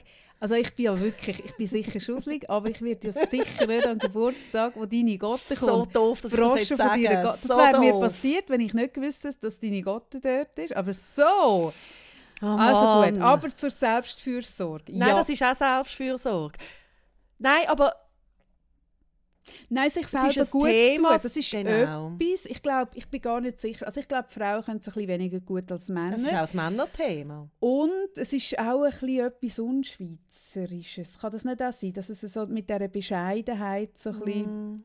[0.42, 3.87] Also ich bin ja wirklich, ich bin sicher schusselig, aber ich werde ja sicher nicht
[3.87, 7.22] am Geburtstag, wo deine Gotte So kommt, doof, dass ich das Froschen jetzt von Gotte.
[7.22, 10.74] Das So wäre mir passiert, wenn ich nicht gewusst hätte, dass deine Gotte dort ist.
[10.74, 11.74] Aber so!
[12.42, 14.96] Oh, also gut, aber zur Selbstfürsorge.
[14.96, 15.14] Nein, ja.
[15.16, 16.59] das ist auch Selbstfürsorge.
[17.38, 17.94] Nein, aber
[19.68, 22.12] Nein, sich selber ein gut Thema, tun, das ist genau.
[22.18, 22.46] etwas.
[22.46, 23.87] Ich glaube, ich bin gar nicht sicher.
[23.87, 26.16] Also ich glaube, Frauen können es ein bisschen weniger gut als Männer.
[26.16, 27.48] es ist auch ein Männerthema.
[27.59, 31.18] Und es ist auch ein bisschen etwas Unschweizerisches.
[31.18, 34.72] Kann das nicht auch sein, dass es so mit dieser Bescheidenheit so ein bisschen...
[34.74, 34.85] Mm.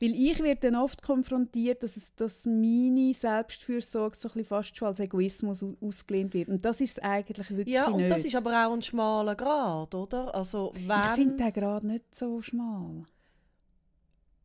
[0.00, 4.88] Weil ich werde dann oft konfrontiert, dass, es, dass meine Selbstfürsorge so ein fast schon
[4.88, 6.48] als Egoismus au- ausgelehnt wird.
[6.48, 8.10] Und das ist eigentlich wirklich Ja, und nicht.
[8.10, 10.34] das ist aber auch ein schmaler Grad, oder?
[10.34, 13.04] Also, ich wenn finde den gerade nicht so schmal.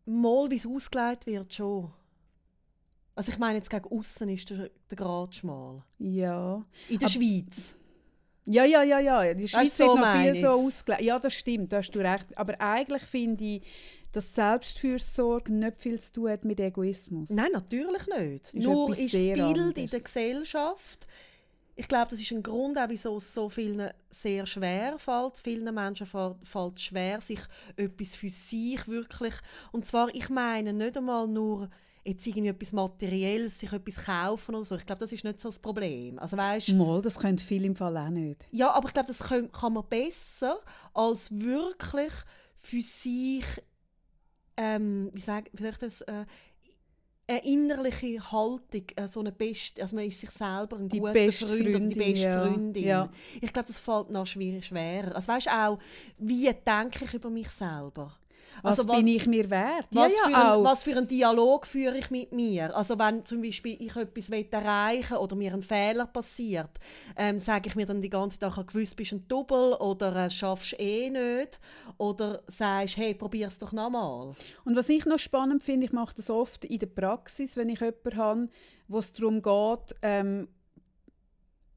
[0.10, 1.91] Mal wie es ausgelegt wird, schon.
[3.15, 5.84] Also ich meine, jetzt gegen außen ist der, der Grad schmal.
[5.98, 6.65] Ja.
[6.88, 7.74] In der Aber- Schweiz.
[8.45, 9.24] Ja, ja, ja, ja.
[9.24, 11.02] In der Schweiz so wird noch viel so ausgelegt.
[11.04, 12.26] Ja, das stimmt, da hast du recht.
[12.38, 13.62] Aber eigentlich finde ich,
[14.12, 17.30] dass Selbstfürsorge nicht viel zu tun hat mit Egoismus.
[17.30, 18.54] Nein, natürlich nicht.
[18.54, 19.91] Ist Nur ist das Bild in anderes.
[19.91, 21.08] der Gesellschaft.
[21.80, 25.39] Ich glaube, das ist ein Grund, auch wieso es so vielen sehr schwer fällt.
[25.42, 27.39] Vielen Menschen fällt es schwer, sich
[27.78, 29.34] etwas für sich wirklich.
[29.72, 31.70] Und zwar, ich meine nicht einmal nur
[32.04, 34.76] jetzt irgendwie etwas Materielles, sich etwas kaufen oder so.
[34.76, 36.20] Ich glaube, das ist nicht so das Problem.
[36.20, 38.46] Also weißt, Mal, das können viele im Fall auch nicht.
[38.52, 40.60] Ja, aber ich glaube, das kann, kann man besser
[40.94, 42.12] als wirklich
[42.58, 43.46] für sich,
[44.58, 46.26] ähm, wie, sag, wie soll ich das, äh,
[47.30, 51.13] eine innerliche Haltung, äh, so eine best, also man ist sich selber ein Die guter
[51.13, 52.42] beste Freund oder die Freundin, beste ja.
[52.42, 52.84] Freundin.
[52.84, 53.10] Ja.
[53.39, 55.15] Ich glaube, das fällt noch schwer, schwerer.
[55.15, 55.80] Also weißt auch,
[56.18, 58.15] wie denke ich über mich selber?
[58.62, 59.85] Was Also, bin ich mir wert?
[59.91, 60.63] was, ja, für ja, ein, auch.
[60.63, 62.75] was für einen Dialog führe ich mit mir?
[62.75, 66.71] Also wenn zum Beispiel ich etwas will erreichen oder mir ein Fehler passiert,
[67.15, 70.29] ähm, sage ich mir dann die ganze Zeit, «Ah, gewiss bist ein Double oder äh,
[70.29, 71.59] schaffst eh nicht
[71.97, 74.33] oder sagst, hey, probier es doch nochmal.
[74.65, 77.79] Und was ich noch spannend finde, ich mache das oft in der Praxis, wenn ich
[77.79, 78.49] jemanden habe,
[78.88, 80.47] wo es darum geht, ähm,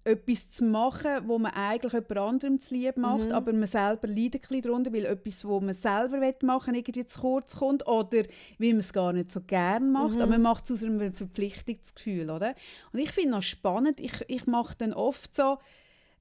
[0.05, 3.33] etwas zu machen, wo man eigentlich jemand anderem zu lieb macht, Mhm.
[3.33, 7.05] aber man selber leidet ein bisschen darunter, weil etwas, wo man selber machen will, irgendwie
[7.07, 8.23] zu kurz kommt oder
[8.59, 10.23] weil man es gar nicht so gern macht, Mhm.
[10.23, 12.55] aber man macht es aus einem Verpflichtungsgefühl, oder?
[12.93, 15.59] Und ich finde noch spannend, ich, ich mache dann oft so,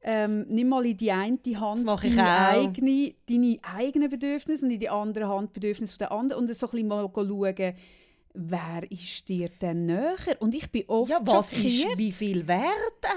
[0.03, 4.89] ähm, nimm mal in die eine Hand deine, eigene, deine eigenen Bedürfnisse und in die
[4.89, 7.73] andere Hand die Bedürfnisse der anderen und so ein bisschen mal schauen,
[8.33, 10.15] wer ist dir denn näher?
[10.39, 11.91] Und ich bin oft Ja, was schockiert.
[11.91, 12.65] ist wie viel wert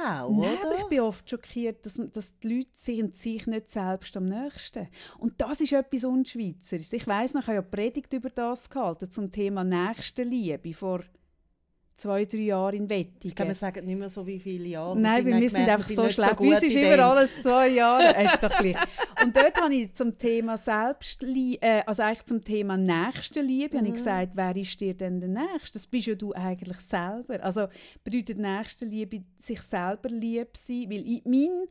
[0.07, 0.79] auch, Nein, aber oder?
[0.79, 4.89] ich bin oft schockiert, dass, dass die Leute sind sich nicht selbst am nächsten.
[5.19, 6.93] Und das ist etwas Unschweizerisches.
[6.93, 11.03] Ich weiss noch, ich habe ja Predigt über das gehalten, zum Thema Nächstenliebe vor
[11.95, 13.19] zwei, drei Jahren in Wettingen.
[13.23, 14.99] Ich glaube, wir sagen nicht mehr so wie viele Jahre.
[14.99, 16.31] Nein, wir sind gemerkt, einfach wir so schlecht.
[16.31, 18.25] Bei gut uns ist immer alles zwei Jahre.
[18.25, 18.77] Ist doch gleich.
[19.25, 23.79] Und dort habe ich zum Thema Selbstliebe, äh, also eigentlich zum Thema Nächstenliebe, Mhm.
[23.79, 25.79] habe ich gesagt, wer ist dir denn der Nächste?
[25.79, 27.43] Das bist ja du eigentlich selber.
[27.43, 27.69] Also
[28.03, 31.67] bedeutet Nächstenliebe sich selber lieb sein, weil ich, mein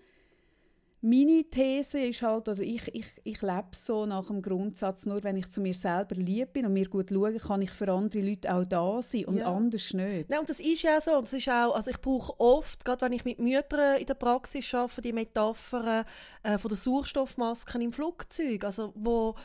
[1.06, 5.36] meine These ist halt, oder ich, ich, ich lebe so nach dem Grundsatz, nur wenn
[5.36, 8.54] ich zu mir selber lieb bin und mir gut schaue, kann ich für andere Leute
[8.54, 9.54] auch da sein und Ja.
[9.54, 10.30] anders nicht.
[10.30, 11.18] Nein, und das ist ja so.
[11.18, 14.14] Und das ist auch, also ich brauche oft, gerade wenn ich mit Müttern in der
[14.14, 16.06] Praxis arbeite, die Metaphern
[16.44, 18.64] äh, von der Sauerstoffmasken im Flugzeug.
[18.64, 19.36] Also wo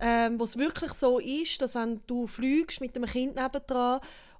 [0.00, 3.98] ähm, wo es wirklich so ist, dass wenn du fliegst mit dem Kind nebendran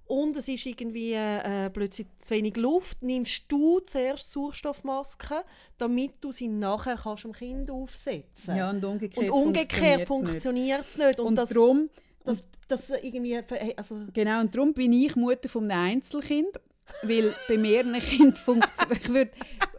[0.08, 5.38] und es ist irgendwie äh, plötzlich zu wenig Luft, nimmst du zuerst Sauerstoffmasken,
[5.76, 10.88] damit du sie nachher kannst dem Kind aufsetzen Ja, und umgekehrt, Und umgekehrt funktioniert es
[10.88, 11.20] es nicht.
[11.20, 11.90] Und, Und das, darum,
[12.24, 13.38] das, das irgendwie,
[13.76, 16.58] also, genau, und darum bin ich Mutter von einem Einzelkind,
[17.02, 19.34] weil bei mehreren Kindern funktioniert.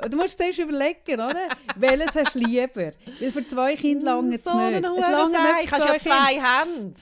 [0.10, 1.50] Du musst zuerst überlegen, oder?
[1.76, 2.94] Welches hast du lieber?
[3.20, 4.76] Weil für zwei Kinder lange es so nicht.
[4.78, 7.00] Es lange nicht Ich habe ja zwei Hände.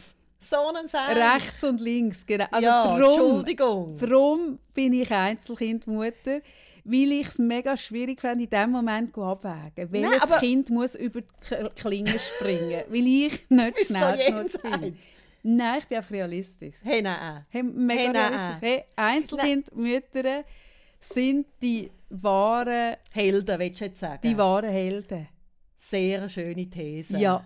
[0.50, 1.16] So Sack.
[1.16, 2.46] Rechts und links, genau.
[2.52, 3.98] Also ja, darum, Entschuldigung.
[3.98, 6.42] darum bin ich Einzelkindmutter,
[6.86, 9.92] weil ich es mega schwierig fände, in dem Moment abwägen.
[9.92, 12.82] Welches aber- Kind muss über die Klinge springen?
[12.88, 14.98] weil ich nicht Bist so schnell genug bin.
[15.44, 16.76] Nein, ich bin einfach realistisch.
[16.84, 17.46] Hey, nein.
[17.50, 18.34] Hey, mega Hey, nein.
[18.34, 18.70] realistisch.
[18.70, 20.44] Hey, Einzelkindmütter
[21.00, 24.22] sind die wahren, Helden, willst du jetzt sagen?
[24.24, 25.28] die wahren Helden.
[25.76, 27.18] Sehr schöne These.
[27.18, 27.44] Ja.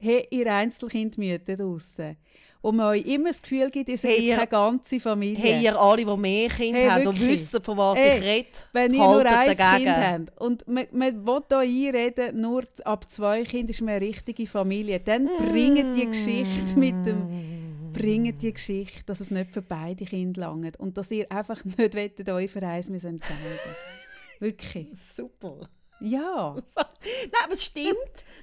[0.00, 2.16] Hey, ihr Einzelkindmütter draussen,
[2.62, 5.38] wo man euch immer das Gefühl gibt, ihr seid Hey, keine ganze Familie.
[5.38, 8.48] Hey, ihr alle, die mehr Kinder Hey, haben und wissen, von was Hey, ich rede,
[8.72, 9.84] Wenn ihr nur ein dagegen.
[9.84, 14.06] Kind habt und man, man will hier einreden, nur ab zwei Kindern ist man eine
[14.06, 17.60] richtige Familie, dann bringt die Geschichte mit dem
[17.92, 21.94] bringt die Geschichte, dass es nicht für beide Kinder langt und dass ihr einfach nicht
[21.94, 23.20] wettet, euch für eins entscheiden
[24.38, 24.88] Wirklich.
[24.94, 25.68] Super.
[26.00, 26.54] Ja.
[26.74, 27.96] Nein, aber es stimmt.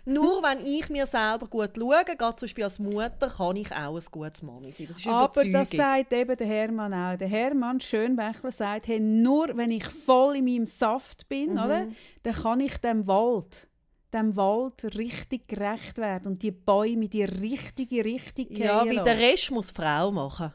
[0.06, 3.96] Nur wenn ich mir selber gut schaue, gerade zum Beispiel als Mutter, kann ich auch
[3.98, 4.88] ein gutes Mami sein.
[4.88, 7.18] Das ist Aber das sagt eben der Hermann auch.
[7.18, 11.60] Der Hermann Schönbächler sagt, hey, nur wenn ich voll in meinem Saft bin, Mhm.
[11.60, 11.88] oder,
[12.24, 13.68] dann kann ich dem Wald,
[14.14, 19.52] dem Wald richtig gerecht werden und die Bäume die richtige Richtung ja, weil der Rest
[19.52, 20.54] muss die Frau machen.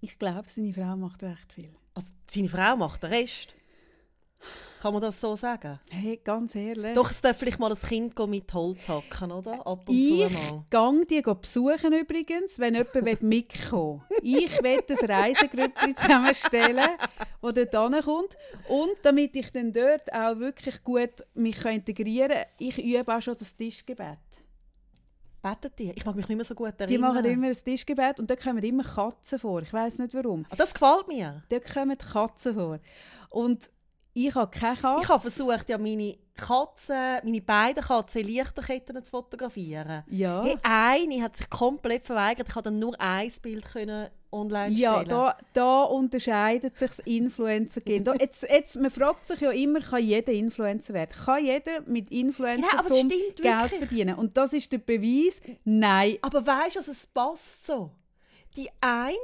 [0.00, 1.68] Ich glaube, seine Frau macht recht viel.
[1.94, 3.54] Also, seine Frau macht den Rest.
[4.82, 5.78] Kann man das so sagen?
[5.90, 6.94] Hey, ganz ehrlich.
[6.94, 9.64] Doch, es darf vielleicht mal ein Kind mit Holz hacken, oder?
[9.64, 10.64] Ab und ich zu mal.
[10.70, 14.20] gang die besuchen übrigens, wenn jemand mitkommen will.
[14.24, 16.88] Ich will ein Reisegrüppli zusammenstellen,
[17.40, 18.36] das dort hinkommt.
[18.66, 23.36] Und damit ich dann dort auch wirklich gut mich integrieren kann, ich übe auch schon
[23.38, 24.18] das Tischgebet.
[25.42, 25.92] Betet die?
[25.92, 26.88] Ich mag mich nicht mehr so gut erinnern.
[26.88, 29.62] Die machen immer ein Tischgebet und dort kommen immer Katzen vor.
[29.62, 30.44] Ich weiß nicht warum.
[30.50, 31.44] Ah, das gefällt mir.
[31.48, 32.80] Dort kommen Katzen vor.
[33.30, 33.70] Und
[34.14, 35.02] ich habe keine Katze.
[35.02, 40.02] Ich habe versucht, ja meine Katzen, meine beiden Katzen in Lichterketten zu fotografieren.
[40.08, 40.42] ja.
[40.44, 42.48] Hey, eine hat sich komplett verweigert.
[42.48, 45.08] Ich konnte dann nur ein Bild können online Ja, stellen.
[45.08, 48.02] da, da unterscheidet sich das Influencer-Game.
[48.04, 51.10] Da, jetzt, jetzt, man fragt sich ja immer, kann jeder Influencer werden?
[51.24, 53.10] Kann jeder mit Ja, aber Geld
[53.42, 53.78] wirklich.
[53.78, 54.14] verdienen?
[54.16, 56.16] Und das ist der Beweis, nein.
[56.22, 57.90] Aber weißt du, also es passt so.
[58.56, 59.16] Die eine,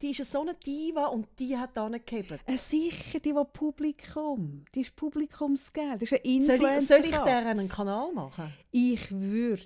[0.00, 2.40] die ist so eine Diva und die hat angehebt.
[2.46, 6.98] Äh, Sicher, die, die Publikum, die ist Publikumsgeld, das ist ein Soll Influencer.
[6.98, 8.52] ich, soll ich einen Kanal machen?
[8.70, 9.62] Ich würde.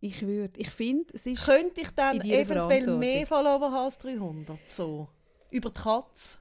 [0.00, 0.58] Ich würde.
[0.58, 1.44] Ich finde, es ist...
[1.44, 4.58] Könnte ich dann eventuell mehr Follower haben als 300?
[4.66, 5.08] So.
[5.50, 6.39] Über die Katze?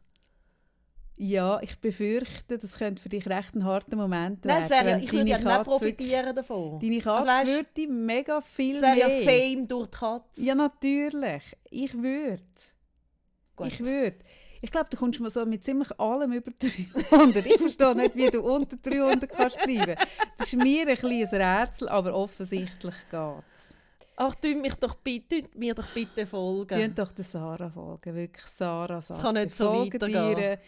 [1.22, 5.12] Ja, ich befürchte, das könnte für dich recht ein harter Moment Nein, es wäre, ich
[5.12, 6.80] würde ja nicht profitieren davon.
[6.80, 9.24] Deine Also Katze weisst, würde mega viel Es wäre ja mehr...
[9.24, 10.42] Fame durch die Katze.
[10.42, 11.44] Ja, natürlich.
[11.70, 12.42] Ich würde.
[13.54, 13.68] Gut.
[13.68, 14.16] Ich würde.
[14.62, 17.46] Ich glaube, du kommst mal so mit ziemlich allem über 300.
[17.46, 19.96] Ich verstehe nicht, wie du unter 300 kannst bleiben.
[20.38, 23.76] Das ist mir ein kleines Rätsel, aber offensichtlich geht es.
[24.16, 26.78] Ach, tut mich doch bitte, tut mir doch bitte folgen.
[26.78, 28.16] Tönt doch der Sarah folgen.
[28.16, 29.22] Wirklich, Sarah sagt.
[29.22, 30.36] kann nicht so weitergehen.
[30.36, 30.60] dir.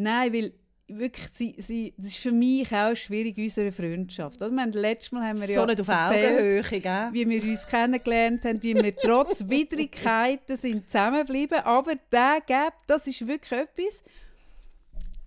[0.00, 0.52] Nein, weil
[0.88, 4.42] wirklich, sie, sie, das ist für mich auch schwierig, unsere Freundschaft.
[4.42, 7.08] Also, wir haben, letztes Mal haben wir so ja nicht auf erzählt, Augenhöhe, gell?
[7.12, 11.60] wie wir uns kennengelernt haben, wie wir trotz Widrigkeiten sind zusammengeblieben.
[11.60, 14.02] Aber der Gap, das ist wirklich etwas,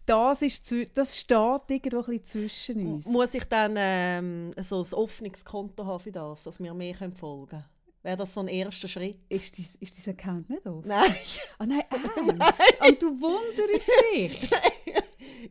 [0.06, 3.06] das, ist, das steht irgendwo ein bisschen zwischen uns.
[3.06, 7.48] Muss ich dann ähm, so ein offenes Konto haben für das, dass wir mehr folgen
[7.48, 7.66] können?
[8.04, 9.18] Wäre das so ein erster Schritt?
[9.30, 10.86] ist, dein, ist dein Account nicht auf?
[10.86, 11.16] Nein.
[11.58, 12.82] Ah nein, ernst?
[12.88, 14.50] Und du wunderst dich.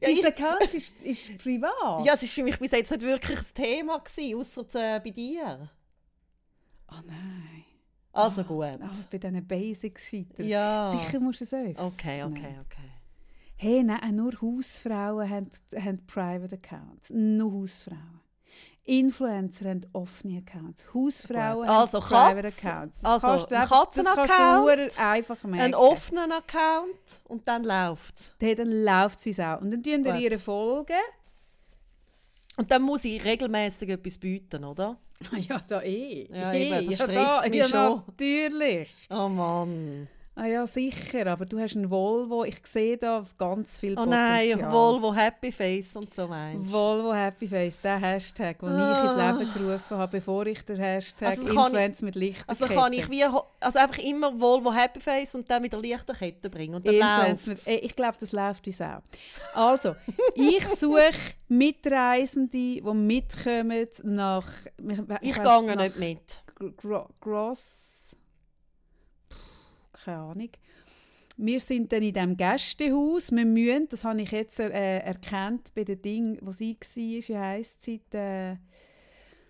[0.01, 2.05] Ja, Dein Account ist, ist privat.
[2.05, 4.03] Ja, es war für mich bis jetzt nicht wirklich ein Thema,
[4.35, 5.71] ausser äh, bei dir.
[6.87, 7.65] Ah nein.
[8.13, 8.65] Also gut.
[8.81, 10.47] Ah, bei diesen Basics scheitern.
[10.47, 10.87] Ja.
[10.87, 11.79] Sicher musst du es öffnen.
[11.79, 12.91] Okay, okay, okay.
[13.57, 17.11] Hey, nein, nur Hausfrauen haben, haben Private Accounts.
[17.11, 18.22] Nur Hausfrauen.
[18.85, 20.93] Influencer haben offene Accounts.
[20.93, 21.69] Hausfrauen.
[21.69, 23.01] Also haben Private Katz- Accounts.
[23.03, 25.61] Das also kannst ein einfach- Das kannst du Katzenaccount, verdammt einfach merken.
[25.65, 28.57] Einen offenen Account und dann läuft es.
[28.57, 29.59] Dann läuft es wie Sau.
[29.59, 30.97] Und dann tun wir ihre Folgen.
[32.57, 34.97] Und dann muss ich regelmäßig etwas bieten, oder?
[35.49, 36.27] Ja, da eh.
[36.33, 38.03] Ja, eben, das ja, stresst da, mich ja, schon.
[38.09, 38.95] natürlich.
[39.09, 40.09] Oh Mann.
[40.35, 41.27] Ah ja, sicher.
[41.27, 42.45] Aber du hast einen Volvo.
[42.45, 44.57] Ich sehe da ganz viel Oh Potenzial.
[44.57, 46.73] nein, Volvo Happy Face und so meinst du?
[46.73, 49.03] Volvo Happy Face, der Hashtag, den ich Ah.
[49.35, 52.49] ins Leben gerufen habe, bevor ich den Hashtag Also Influence mit Lichterkette...
[52.65, 56.49] Also kann ich wie, also einfach immer Volvo Happy Face und dann mit der Lichterkette
[56.49, 59.01] bringen und dann Influence mit, ich glaube, das läuft wie Sau.
[59.55, 59.95] Also,
[60.35, 61.11] ich suche
[61.49, 64.49] Mitreisende, die mitkommen nach...
[65.21, 66.43] Ich weiss, gehe nicht mit.
[66.55, 68.17] Gr- Gro Gross...
[70.05, 70.51] Keine Ahnung.
[71.37, 73.33] Wir sind dann in diesem Gästehaus.
[73.33, 77.39] Wir müssen, das habe ich jetzt äh, erkannt bei den Dingen, wo sie war, wie
[77.39, 78.57] heisst sie, äh,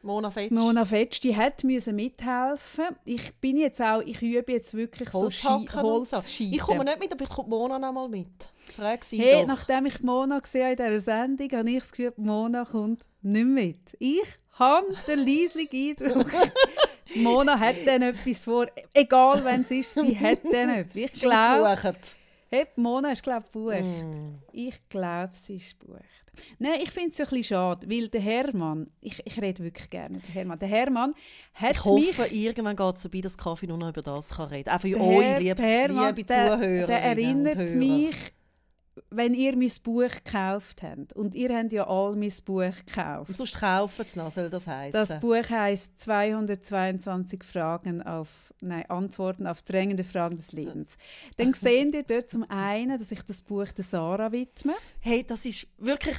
[0.04, 0.50] Mona Fetsch.
[0.50, 2.86] Mona Fetsch, die hat müssen mithelfen.
[3.04, 5.80] Ich bin jetzt auch, ich übe jetzt wirklich so Holzhacken so.
[5.80, 6.52] Holzscheiden.
[6.54, 8.26] Ich komme nicht mit, aber ich komme Mona noch mal mit.
[8.76, 9.46] Frag sie Hey, doch.
[9.46, 13.46] nachdem ich Mona gesehen habe in dieser Sendung, habe ich das Gefühl, Mona kommt nicht
[13.46, 13.96] mit.
[14.00, 16.32] Ich habe den leislichen Eindruck,
[17.16, 18.66] Mona hat dann etwas vor.
[18.94, 20.96] Egal, wenn es ist, sie hat dann etwas.
[21.14, 21.96] Ich glaube,
[22.50, 23.82] hey, Mona ist glaube ich gebucht.
[23.82, 24.38] Mm.
[24.52, 26.00] Ich glaube, sie ist gebucht.
[26.58, 30.16] Nein, ich finde es ein bisschen schade, weil der Hermann, ich, ich rede wirklich gerne
[30.16, 31.14] über den Hermann, der Hermann
[31.52, 32.18] hat Ich mich...
[32.18, 34.76] hoffe, irgendwann geht es so bei, dass Kaffee nur noch über das kann reden kann.
[34.76, 36.86] Auch für Der euch, Herr- liebes, der Hermann, liebe der, Zuhörer.
[36.86, 38.16] der erinnert mich,
[39.14, 41.12] wenn ihr mein Buch gekauft habt.
[41.14, 43.36] Und ihr habt ja all mein Buch Und gekauft.
[43.36, 44.92] sonst kaufen es noch, soll das heißen.
[44.92, 50.96] Das Buch heißt 222 Fragen auf, nein, Antworten auf drängende Fragen des Lebens.
[51.36, 54.74] Dann sehen ihr dort zum einen, dass ich das Buch der Sarah widme.
[55.00, 56.16] Hey, das ist wirklich...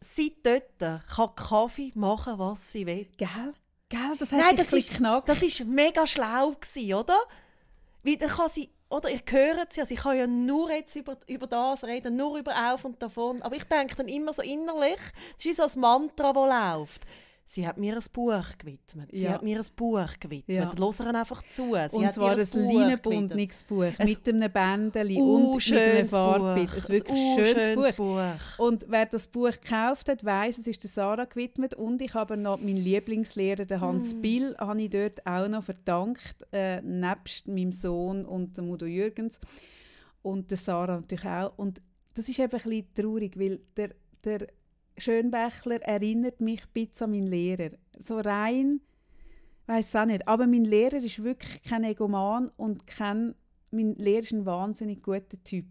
[0.00, 3.06] seit dort kann Kaffee machen, was sie will.
[3.16, 3.54] Gell?
[3.88, 4.14] Gell?
[4.18, 4.90] Das hat Nein, das ist,
[5.26, 7.18] das ist mega schlau gewesen, oder?
[8.02, 11.16] Weil dann kann sie, oder ich höre sie, also ich kann ja nur jetzt über,
[11.26, 15.00] über das reden, nur über auf und davon, aber ich denke dann immer so innerlich,
[15.36, 17.02] das ist so ein Mantra, das läuft.
[17.54, 19.10] Sie hat mir ein Buch gewidmet.
[19.12, 19.32] Sie Ja.
[19.32, 20.56] hat mir ein Buch gewidmet.
[20.56, 20.72] Ja.
[20.74, 21.74] Hören einfach zu.
[21.90, 25.60] Sie und hat zwar ein Buch leinenbundenes Buch Ein mit einem Bändeli und mit einem
[25.60, 26.70] schönes Farbbild.
[26.70, 26.76] Buch.
[26.76, 27.92] Ein wirklich Uh, schönes, Buch.
[27.92, 28.58] Buch.
[28.58, 31.74] Und wer das Buch gekauft hat, weiß, es ist der Sarah gewidmet.
[31.74, 34.22] Und ich habe noch meinen Lieblingslehrer, den Hans Hm.
[34.22, 39.38] Bill, habe ich dort auch noch verdankt, äh, nebst meinem Sohn und dem Udo Jürgens.
[40.22, 41.52] Und der Sarah natürlich auch.
[41.58, 41.82] Und
[42.14, 43.90] das ist eben ein bisschen traurig, weil der,
[44.24, 44.46] der
[44.96, 47.70] Schönbächler erinnert mich ein bisschen an meinen Lehrer.
[47.98, 48.80] So rein,
[49.66, 50.28] weiß es auch nicht.
[50.28, 53.34] Aber mein Lehrer ist wirklich kein Egoman und kein,
[53.70, 55.66] mein Lehrer ist ein wahnsinnig guter Typ.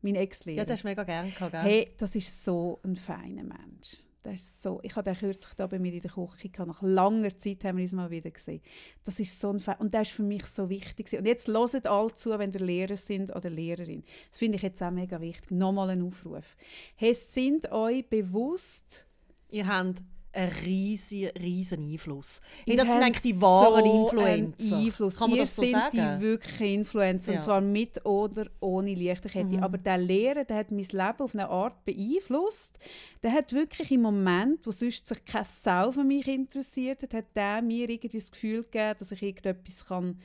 [0.00, 0.58] Mein Ex-Lehrer.
[0.58, 1.60] Ja, das hast du mega gerne gehabt, gell?
[1.60, 4.02] Hey, das ist so ein feiner Mensch.
[4.32, 6.68] Das ist so, ich habe den kürzlich da bei mir in der Küche gehabt.
[6.68, 8.60] Nach langer Zeit haben wir uns mal wieder gesehen.
[9.04, 11.06] Das ist so ein Fe und das ist für mich so wichtig.
[11.06, 11.20] gewesen.
[11.20, 14.04] Und jetzt hören alle zu, wenn ihr Lehrer sind oder Lehrerin.
[14.30, 15.50] Das finde ich jetzt auch mega wichtig.
[15.50, 16.56] Nochmal ein Aufruf.
[16.96, 19.06] Hey, sind euch bewusst,
[19.50, 20.02] Ihr habt
[20.38, 22.40] einen riesigen, riesen Einfluss.
[22.66, 24.76] Hey, das sind eigentlich die wahren so Influencer.
[24.76, 25.16] Einfluss.
[25.16, 25.96] Kann man ihr das so sind sagen?
[25.96, 27.38] die wirklichen Influencer, Ja.
[27.38, 29.56] und zwar mit oder ohne Lichterkette.
[29.56, 29.62] Mhm.
[29.62, 32.78] Aber der Lehrer, der hat mein Leben auf eine Art beeinflusst.
[33.22, 37.26] Der hat wirklich im Moment, wo sonst sich keine Sau für mich interessiert hat, hat
[37.34, 40.20] der mir irgendwie das Gefühl gegeben, dass ich irgendetwas kann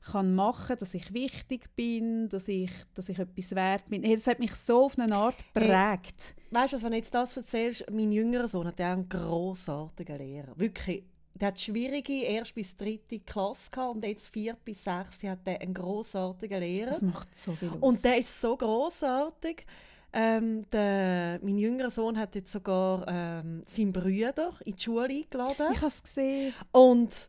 [0.00, 4.02] kann machen, dass ich wichtig bin, dass ich, dass ich etwas wert bin.
[4.02, 6.34] Hey, das hat mich so auf eine Art Hey, geprägt.
[6.50, 10.52] Weißt du, wenn du jetzt das erzählst, mein jüngerer Sohn hat einen grossartigen Lehrer.
[10.56, 11.04] Wirklich.
[11.34, 15.60] Der hat schwierige erst bis dritte Klasse gehabt und jetzt vier bis sechs hat er
[15.60, 16.92] einen grossartigen Lehrer.
[16.92, 17.76] Das macht so viel aus.
[17.80, 19.66] Und der ist so grossartig.
[20.14, 25.66] Ähm, der, mein jüngerer Sohn hat jetzt sogar ähm, seinen Bruder in die Schule eingeladen.
[25.72, 26.54] ich habe es gesehen.
[26.72, 27.28] Und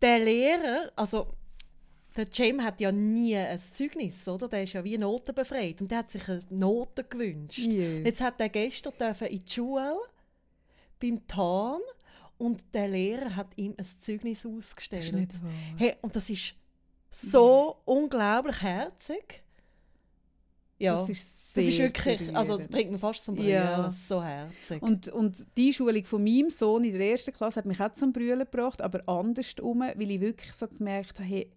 [0.00, 1.34] der Lehrer, also
[2.18, 4.48] der Cem hat ja nie ein Zeugnis, oder?
[4.48, 7.58] Der ist ja wie notenbefreit und der hat sich eine Note gewünscht.
[7.58, 8.02] Jö.
[8.04, 9.96] Jetzt hat er gestern dürfen in die Schule
[11.00, 11.80] beim Tarn
[12.36, 15.12] und der Lehrer hat ihm ein Zeugnis Das ist ausgestellt.
[15.12, 15.50] nicht wahr.
[15.76, 16.54] Hey, und das ist
[17.10, 19.42] so unglaublich herzig.
[20.80, 23.82] Ja, Das das ist ist, sehr wirklich, also das bringt mir fast zum Brüllen, Ja.
[23.82, 24.80] das ist so herzig.
[24.80, 28.12] Und, und die Schulung von meinem Sohn in der ersten Klasse hat mich auch zum
[28.12, 31.50] Brüllen gebracht, aber andersrum, weil ich wirklich so gemerkt habe, hey,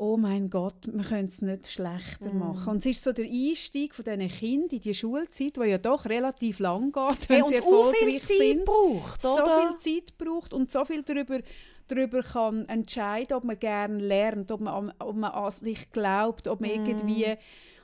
[0.00, 2.38] oh mein Gott, wir können es nicht schlechter Mm.
[2.38, 2.70] machen.
[2.70, 6.06] Und es ist so der Einstieg von diesen Kindern in die Schulzeit, die ja doch
[6.06, 8.64] relativ lang geht, hey, wenn und sie auch viel erfolgreich Zeit sind.
[8.64, 9.76] braucht, so oder?
[9.76, 11.40] viel Zeit braucht und so viel darüber,
[11.88, 16.48] darüber kann entscheiden, ob man gerne lernt, ob man, an- ob man an sich glaubt,
[16.48, 17.36] ob man irgendwie...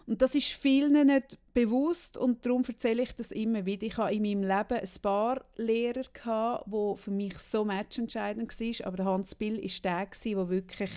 [0.09, 3.85] Und das ist vielen nicht bewusst und darum erzähle ich das immer wieder.
[3.89, 8.87] Ich hatte in meinem Leben ein paar Lehrer, gehabt, die für mich so matchentscheidend waren,
[8.87, 10.91] aber der Hans Bill war der, der wirklich,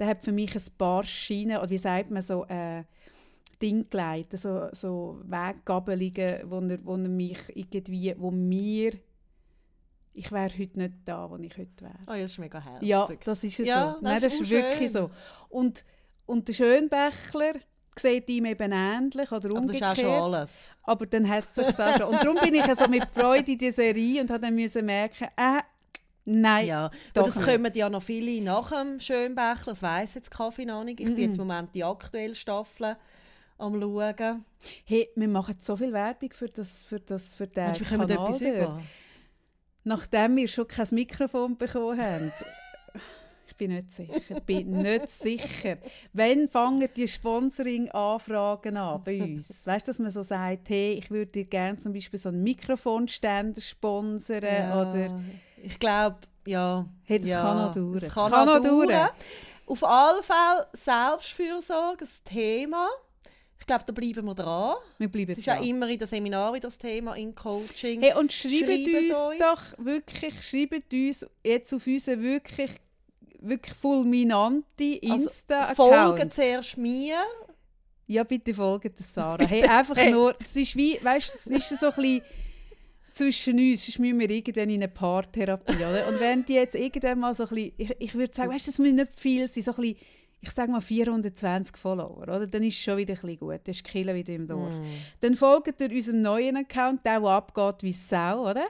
[0.00, 2.82] der hat für mich ein paar Schienen, oder wie sagt man so, äh,
[3.62, 8.92] Ding geleitet, so, so Weggabelungen, wo er, wo er mich irgendwie, wo mir,
[10.14, 11.98] ich wäre heute nicht da, wo ich heute wäre.
[12.08, 12.88] Oh, ja, das ist mega herzig.
[12.88, 13.92] Ja, das ist es Ja, so.
[13.92, 14.88] das Nein, ist das ist auch wirklich schön.
[14.88, 15.10] so.
[15.50, 15.84] Und,
[16.26, 17.52] und der Schönbächler
[17.96, 19.82] sieht ihm eben ähnlich oder aber das ist umgekehrt.
[19.84, 20.68] auch schon alles.
[20.84, 22.06] Aber dann hat es sich auch schon.
[22.06, 25.28] Und darum bin ich so mit Freude in die Serie und habe dann müssen merken,
[25.36, 25.60] äh,
[26.30, 30.64] nein, Ja, doch es kommen ja noch viele nach dem Schönbächler, das weiss jetzt Kaffee
[30.64, 31.00] noch nicht.
[31.00, 32.96] Ich bin jetzt im Moment die aktuelle Staffel
[33.58, 34.44] am schauen.
[34.84, 38.38] hey, wir machen so viel Werbung für, das, für, das, für den kommen Kanal etwas
[38.38, 38.56] dort.
[38.56, 38.82] über?
[39.84, 42.32] Nachdem wir schon kein Mikrofon bekommen haben.
[43.46, 44.40] Ich bin nicht sicher.
[44.46, 45.76] bin nicht sicher.
[46.14, 49.66] Wann fangen die Sponsoring-Anfragen an bei uns?
[49.66, 52.42] Weißt du, dass man so sagt, hey, ich würde dir gerne zum Beispiel so einen
[52.42, 55.20] Mikrofonständer sponsern Ja, oder
[55.62, 56.86] Ich glaube, ja.
[57.04, 57.98] Hey, das ja, kann noch dauern.
[58.02, 58.88] Es kann, kann noch dauern.
[58.88, 59.08] dauern.
[59.66, 62.88] Auf alle Fälle Selbstfürsorge, das Thema.
[63.58, 64.76] Ich glaube, da bleiben wir dran.
[64.98, 65.58] wir bleiben Es ist dran.
[65.58, 68.00] auch immer in den Seminaren das Thema, in Coaching.
[68.00, 69.38] Hey, und schreibt, Schreibt uns, uns.
[69.38, 72.70] doch wirklich, schreibt uns jetzt auf unseren wirklich,
[73.40, 75.76] wirklich fulminanten Also, Insta-Account.
[75.76, 77.16] Folgen zuerst mir.
[78.06, 79.44] Ja, bitte folgt der Sarah.
[79.48, 82.22] Hey, einfach nur, es ist wie, weißt du, es ist so ein bisschen
[83.14, 86.08] zwischen uns, sonst müssen wir irgendwann in eine Paartherapie, oder?
[86.08, 88.70] Und wenn die jetzt irgendwann mal so ein bisschen, ich, ich würde sagen, weißt du,
[88.70, 89.96] es müssen nicht viel sein, so ein bisschen,
[90.42, 92.46] ich sage mal 420 Follower, oder?
[92.46, 94.74] Dann ist es schon wieder ein bisschen gut, dann ist die Kille wieder im Dorf.
[95.20, 98.64] Dann folgt ihr unserem neuen Account, der, der abgeht wie Sau, oder?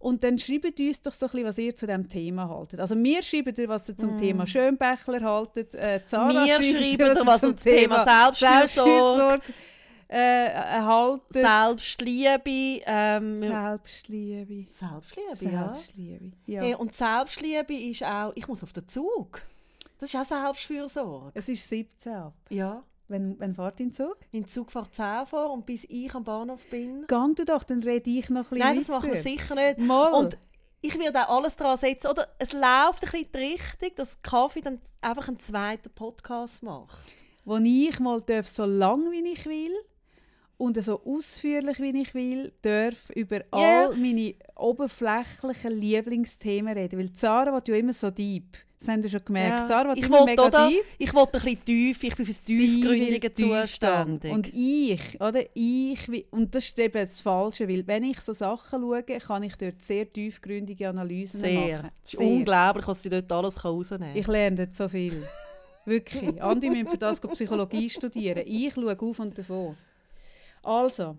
[0.00, 2.78] Und dann schreibt uns doch so ein bisschen, was ihr zu diesem Thema haltet.
[2.78, 5.74] Also mir schreibt ihr, was ihr zum Thema Schönbächler haltet.
[5.74, 9.40] Äh, Zara Mir schreibt, ihr, was ihr zum Thema Selbstfürsorge-
[10.08, 11.24] äh, erhalten.
[11.30, 12.82] Selbstliebe.
[12.86, 14.66] Ähm, Selbstliebe.
[14.70, 15.74] Selbstliebe, ja.
[15.74, 16.32] Selbstliebe.
[16.46, 16.62] Ja.
[16.62, 19.42] Hey, und Selbstliebe ist auch, ich muss auf den Zug.
[19.98, 21.30] Das ist auch Selbstfürsorge.
[21.34, 22.34] Es ist 17 ab.
[22.50, 22.82] Ja.
[23.08, 24.16] Wenn, wenn fährt dein Zug?
[24.32, 27.06] Mein Zug fährt 10 vor und bis ich am Bahnhof bin.
[27.06, 29.78] Gang du doch, dann rede ich noch ein bisschen Nein, das machen wir sicher nicht.
[29.78, 30.12] Mal.
[30.12, 30.38] Und
[30.80, 32.08] ich werde auch alles daran setzen.
[32.08, 36.96] Oder es läuft ein bisschen die Richtung, dass Kaffee dann einfach einen zweiten Podcast macht.
[37.44, 39.74] wo ich mal darf, so lang wie ich will
[40.64, 43.86] und so ausführlich wie ich will, darf über Ja.
[43.88, 46.98] all meine oberflächlichen Lieblingsthemen reden.
[46.98, 48.56] Weil Zara will ja immer so deep.
[48.78, 49.60] Das haben ihr schon gemerkt.
[49.60, 49.66] Ja.
[49.66, 50.68] Zara ich immer wollte, mega oder?
[50.68, 50.84] deep.
[50.98, 54.32] Ich wollte ein bisschen tief, ich bin Sie will tiefgründige zuständig.
[54.32, 55.40] Und ich, oder?
[55.54, 59.42] Ich, will- und das ist eben das Falsche, weil wenn ich so Sachen schaue, kann
[59.42, 61.78] ich dort sehr tiefgründige Analysen sehr.
[61.78, 61.88] machen.
[62.04, 64.16] Es ist unglaublich, was sie dort alles rausnehmen kann.
[64.20, 65.22] Ich lerne dort so viel.
[65.86, 66.42] Wirklich.
[66.42, 68.42] Andere müssen für das Psychologie studieren.
[68.46, 69.76] Ich schaue auf und davon.
[70.64, 71.16] Also,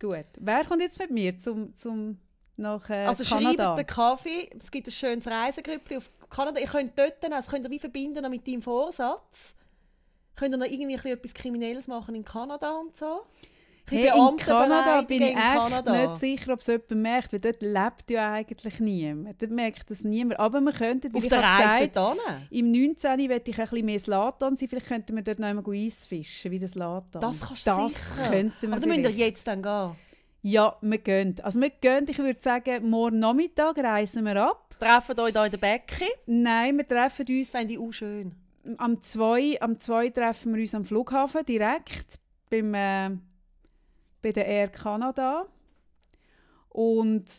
[0.00, 0.26] gut.
[0.38, 2.18] Wer kommt jetzt mit mir zum, zum
[2.56, 3.64] nach äh, Also Kanada?
[3.64, 6.60] schreibt den Kaffee, es gibt ein schönes Reisegrüppli auf Kanada.
[6.60, 9.54] Ihr könnt dort, das könnt ihr wie verbinden mit deinem Vorsatz.
[10.36, 13.22] Könnt ihr noch irgendwie etwas Kriminelles machen in Kanada und so?
[13.90, 16.06] Hey, in Kanada bin ich echt Kanada.
[16.06, 19.40] nicht sicher, ob es jemand merkt, weil dort lebt ja eigentlich niemand.
[19.42, 20.40] Dort merkt das niemand.
[20.40, 22.18] Aber wir könnten, Auf der Reise gesagt,
[22.50, 23.28] im 19.
[23.28, 24.68] möchte ich ein bisschen mehr Slatan sein.
[24.68, 27.20] Vielleicht könnten wir dort noch einmal Eis fischen, wie das Slatan.
[27.20, 28.30] Das kannst du sicher.
[28.30, 29.90] könnten wir Aber dann müsst ihr jetzt dann gehen.
[30.42, 31.36] Ja, wir gehen.
[31.42, 34.74] Also wir gehen, ich würde sagen, morgen Nachmittag reisen wir ab.
[34.78, 36.04] Treffen euch hier in der Becke.
[36.26, 38.32] Nein, wir treffen uns Das ich auch schön.
[38.78, 39.58] am 2.
[39.60, 42.18] Am 2 treffen wir uns am Flughafen direkt
[42.50, 43.10] beim, äh,
[44.24, 45.46] bei der Air Canada.
[46.70, 47.30] Und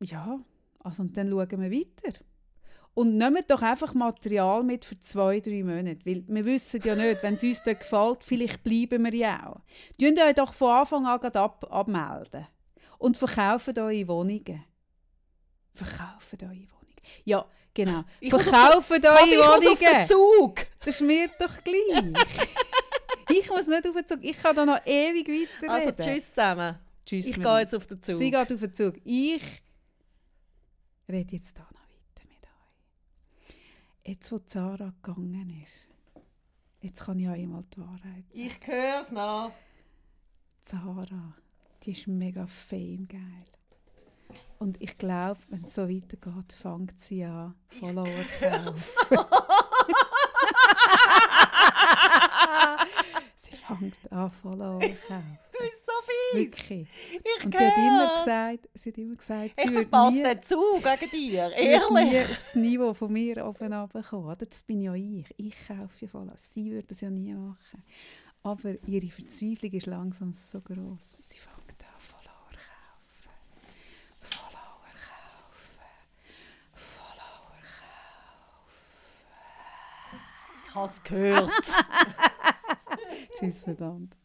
[0.00, 0.38] ja,
[0.78, 2.18] also und dann schauen wir weiter.
[2.94, 6.04] Und nehmt doch einfach Material mit für zwei, drei Monate.
[6.04, 9.60] Weil wir wissen ja nicht, wenn es uns dort gefällt, vielleicht bleiben wir ja auch.
[9.98, 12.46] Tun euch doch von Anfang an ab, abmelden.
[12.98, 14.64] Und verkaufen eure Wohnungen.
[15.74, 17.00] Verkaufen eure Wohnungen.
[17.24, 17.44] Ja,
[17.74, 18.04] genau.
[18.20, 20.06] Ich Kaffee, eure muss auf den Wohnungen.
[20.06, 20.66] Zug.
[20.80, 22.14] Das ist mir doch gleich.
[23.40, 24.18] Ich muss nicht auf den Zug.
[24.22, 25.70] Ich kann da noch ewig weiterreden.
[25.70, 26.78] Also tschüss zusammen.
[27.04, 28.16] Tschüss Ich gehe jetzt auf den Zug.
[28.16, 28.94] Sie geht auf den Zug.
[29.04, 29.62] Ich
[31.08, 33.54] rede jetzt da noch weiter mit euch.
[34.04, 36.22] Jetzt, wo Zara gegangen ist,
[36.80, 38.46] jetzt kann ich euch mal die Wahrheit sagen.
[38.46, 39.52] Ich höre es noch.
[40.60, 41.34] Zara,
[41.82, 43.44] die ist mega fame geil.
[44.58, 49.71] Und ich glaube, wenn es so weitergeht, fängt sie an, Follower zu kaufen.
[53.36, 55.38] Sie fängt an, Follower zu kaufen.
[55.52, 56.34] Du bist so fies.
[56.58, 56.88] Wirklich.
[57.12, 60.42] Ich Und sie hat immer gesagt, sie hat immer gesagt, sie Ich verpasse nie, den
[60.42, 61.42] Zug gegen dir.
[61.56, 62.30] würde nie Ehrlich.
[62.30, 64.26] aufs Niveau von mir oben runterkommen.
[64.26, 64.46] Oder?
[64.46, 65.26] Das bin ja ich.
[65.36, 66.36] Ich kaufe ja Follower.
[66.36, 67.84] Sie würde das ja nie machen.
[68.42, 71.18] Aber ihre Verzweiflung ist langsam so groß.
[71.22, 73.30] Sie fängt an, Follower kaufen.
[74.20, 75.86] Follower kaufen.
[76.74, 77.60] Follower
[80.10, 80.20] kaufen.
[80.66, 81.52] Ich habe es gehört.
[83.38, 84.16] Tschüss miteinander.